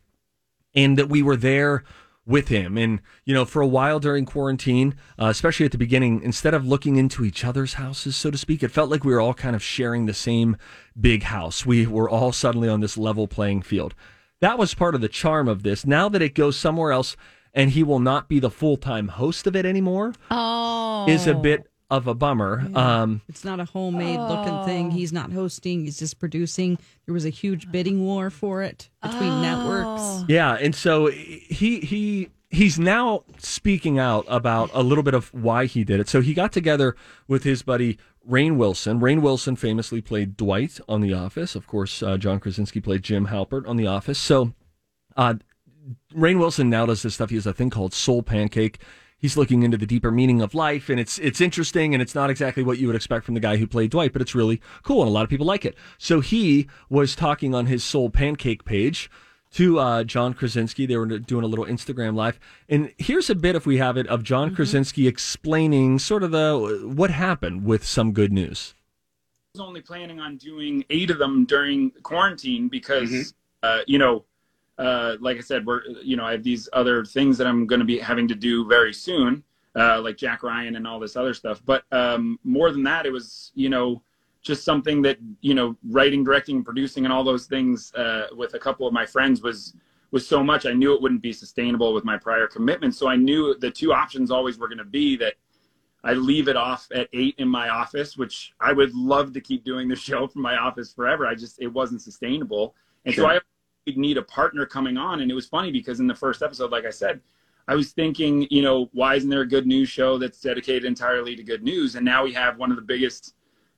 [0.78, 1.84] and that we were there
[2.26, 2.78] with him.
[2.78, 6.66] And, you know, for a while during quarantine, uh, especially at the beginning, instead of
[6.68, 9.56] looking into each other's houses, so to speak, it felt like we were all kind
[9.56, 10.58] of sharing the same
[11.00, 11.66] big house.
[11.66, 13.96] We were all suddenly on this level playing field.
[14.40, 15.86] That was part of the charm of this.
[15.86, 17.16] Now that it goes somewhere else
[17.54, 21.34] and he will not be the full time host of it anymore, Oh, is a
[21.34, 22.68] bit of a bummer.
[22.76, 24.92] Um, It's not a homemade looking thing.
[24.92, 25.86] He's not hosting.
[25.86, 26.78] He's just producing.
[27.06, 30.26] There was a huge bidding war for it between networks.
[30.28, 35.66] Yeah, and so he he he's now speaking out about a little bit of why
[35.66, 36.10] he did it.
[36.10, 36.96] So he got together
[37.28, 37.98] with his buddy
[38.30, 39.00] Rainn Wilson.
[39.00, 41.56] Rainn Wilson famously played Dwight on The Office.
[41.56, 44.20] Of course, uh, John Krasinski played Jim Halpert on The Office.
[44.20, 44.54] So
[45.16, 45.36] uh,
[46.14, 47.30] Rainn Wilson now does this stuff.
[47.30, 48.80] He has a thing called Soul Pancake.
[49.20, 52.30] He's looking into the deeper meaning of life, and it's it's interesting, and it's not
[52.30, 55.02] exactly what you would expect from the guy who played Dwight, but it's really cool,
[55.02, 55.76] and a lot of people like it.
[55.98, 59.10] So he was talking on his Soul Pancake page
[59.54, 60.86] to uh, John Krasinski.
[60.86, 64.06] They were doing a little Instagram live, and here's a bit, if we have it,
[64.08, 68.76] of John Krasinski explaining sort of the what happened with some good news.
[69.56, 74.26] I was only planning on doing eight of them during quarantine because, uh, you know,
[74.78, 77.80] uh, like I said, we're, you know, I have these other things that I'm going
[77.80, 79.44] to be having to do very soon,
[79.76, 81.62] uh, like Jack Ryan and all this other stuff.
[81.66, 84.02] But um, more than that, it was, you know,
[84.42, 88.60] just something that, you know, writing, directing, producing, and all those things uh, with a
[88.60, 89.74] couple of my friends was
[90.12, 90.66] was so much.
[90.66, 92.96] I knew it wouldn't be sustainable with my prior commitment.
[92.96, 95.34] So I knew the two options always were going to be that
[96.04, 99.66] I leave it off at eight in my office, which I would love to keep
[99.66, 101.28] doing the show from my office forever.
[101.28, 102.76] I just it wasn't sustainable,
[103.06, 103.26] and Sure.
[103.26, 103.40] so I
[103.88, 105.22] would need a partner coming on.
[105.22, 107.22] And it was funny because in the first episode, like I said,
[107.68, 111.36] I was thinking, you know, why isn't there a good news show that's dedicated entirely
[111.36, 111.96] to good news?
[111.96, 113.34] And now we have one of the biggest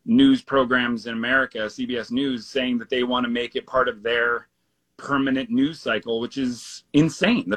[0.05, 4.03] news programs in America, CBS News, saying that they want to make it part of
[4.03, 4.47] their
[4.97, 7.53] permanent news cycle, which is insane.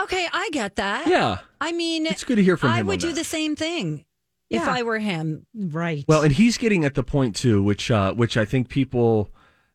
[0.00, 1.08] Okay, I get that.
[1.08, 1.38] Yeah.
[1.60, 3.16] I mean, It's good to hear from I him would on do that.
[3.16, 4.04] the same thing
[4.48, 5.46] if I were him.
[5.54, 6.04] Right.
[6.08, 9.30] Well, and he's getting at the point too, which uh, which I think people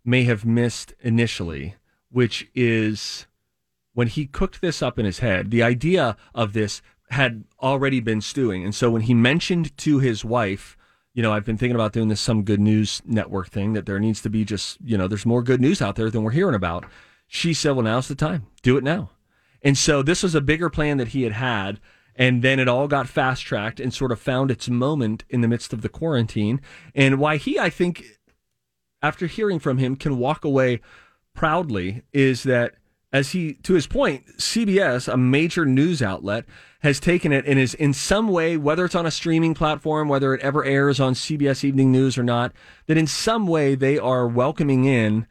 [0.05, 1.75] may have missed initially,
[2.09, 3.27] which is
[3.93, 5.51] when he cooked this up in his head.
[5.51, 10.25] The idea of this had already been stewing, and so when he mentioned to his
[10.25, 10.77] wife,
[11.13, 13.99] you know, I've been thinking about doing this some good news network thing that there
[13.99, 16.55] needs to be just you know, there's more good news out there than we're hearing
[16.55, 16.85] about.
[17.27, 18.47] She said, "Well, now's the time.
[18.61, 19.11] Do it now."
[19.63, 21.79] And so this was a bigger plan that he had had.
[22.15, 25.47] And then it all got fast tracked and sort of found its moment in the
[25.47, 26.61] midst of the quarantine.
[26.93, 28.03] And why he, I think,
[29.03, 30.79] after hearing from him, can walk away
[31.35, 32.75] proudly is that,
[33.11, 36.45] as he, to his point, CBS, a major news outlet,
[36.79, 40.33] has taken it and is in some way, whether it's on a streaming platform, whether
[40.33, 42.53] it ever airs on CBS Evening News or not,
[42.87, 45.27] that in some way they are welcoming in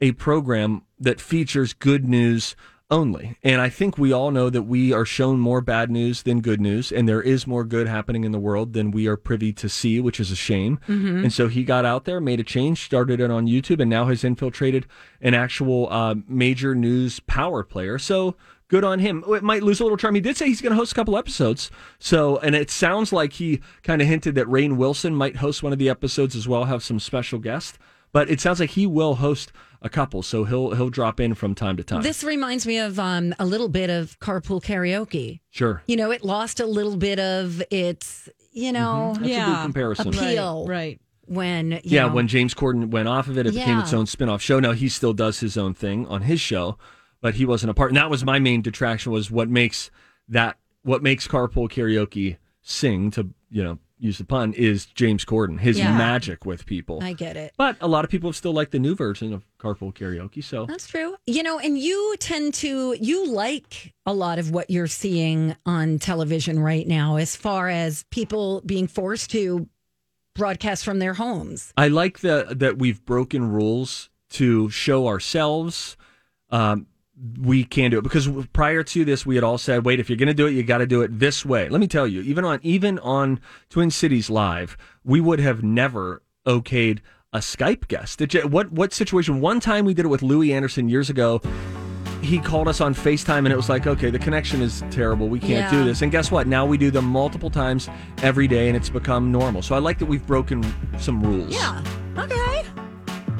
[0.00, 2.54] a program that features good news
[2.90, 3.36] only.
[3.42, 6.60] And I think we all know that we are shown more bad news than good
[6.60, 9.68] news, and there is more good happening in the world than we are privy to
[9.68, 10.78] see, which is a shame.
[10.86, 11.24] Mhm.
[11.24, 14.06] And so he got out there, made a change, started it on YouTube, and now
[14.06, 14.86] has infiltrated
[15.20, 17.98] an actual uh, major news power player.
[17.98, 18.36] So
[18.68, 19.24] good on him.
[19.28, 20.14] It might lose a little charm.
[20.14, 21.70] He did say he's going to host a couple episodes.
[21.98, 25.72] So, and it sounds like he kind of hinted that Rainn Wilson might host one
[25.72, 27.78] of the episodes as well, have some special guests.
[28.12, 29.52] But it sounds like he will host
[29.82, 32.02] a couple, so he'll he'll drop in from time to time.
[32.02, 35.40] This reminds me of um, a little bit of carpool karaoke.
[35.50, 35.82] sure.
[35.86, 39.14] You know, it lost a little bit of its, you know, Mhm.
[39.14, 40.08] That's a good yeah, comparison.
[40.08, 40.66] appeal.
[40.66, 41.00] Right.
[41.28, 44.06] When you yeah, know, when James Corden went off of it, it became its own
[44.06, 44.60] spin-off show.
[44.60, 46.78] Now he still does his own thing on his show,
[47.20, 47.90] but he wasn't a part.
[47.90, 49.90] And that was my main detraction was what makes
[50.28, 55.58] that what makes carpool karaoke sing to you know use the pun is James Corden,
[55.58, 55.96] his Yeah.
[55.96, 57.02] magic with people.
[57.02, 57.54] I get it.
[57.56, 60.44] But a lot of people still like the new version of carpool karaoke.
[60.44, 61.16] So That's true.
[61.26, 65.98] You know, and you tend to you like a lot of what you're seeing on
[65.98, 69.68] television right now as far as people being forced to
[70.34, 71.72] broadcast from their homes.
[71.76, 75.96] I like the that we've broken rules to show ourselves.
[76.50, 76.86] Um,
[77.40, 80.18] we can do it because prior to this, we had all said, "Wait, if you're
[80.18, 82.20] going to do it, you got to do it this way." Let me tell you,
[82.22, 83.40] even on even on
[83.70, 87.00] Twin Cities Live, we would have never okayed
[87.32, 88.18] a Skype guest.
[88.18, 89.40] Did you, what what situation?
[89.40, 91.40] One time we did it with Louie Anderson years ago.
[92.22, 95.28] He called us on FaceTime and it was like, okay, the connection is terrible.
[95.28, 96.02] We can't do this.
[96.02, 96.48] And guess what?
[96.48, 97.88] Now we do them multiple times
[98.22, 99.62] every day and it's become normal.
[99.62, 100.64] So I like that we've broken
[100.98, 101.54] some rules.
[101.54, 101.84] Yeah.
[102.16, 102.64] Okay.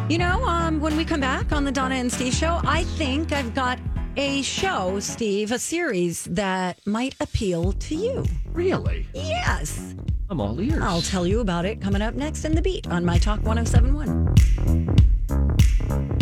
[0.09, 3.33] You know, um, when we come back on the Donna and Steve show, I think
[3.33, 3.81] I've got
[4.17, 8.25] a show, Steve, a series that might appeal to you.
[8.53, 9.09] Really?
[9.13, 9.97] Yes.
[10.31, 10.81] I'm all ears.
[10.81, 16.17] I'll tell you about it coming up next in the beat on My Talk 1071.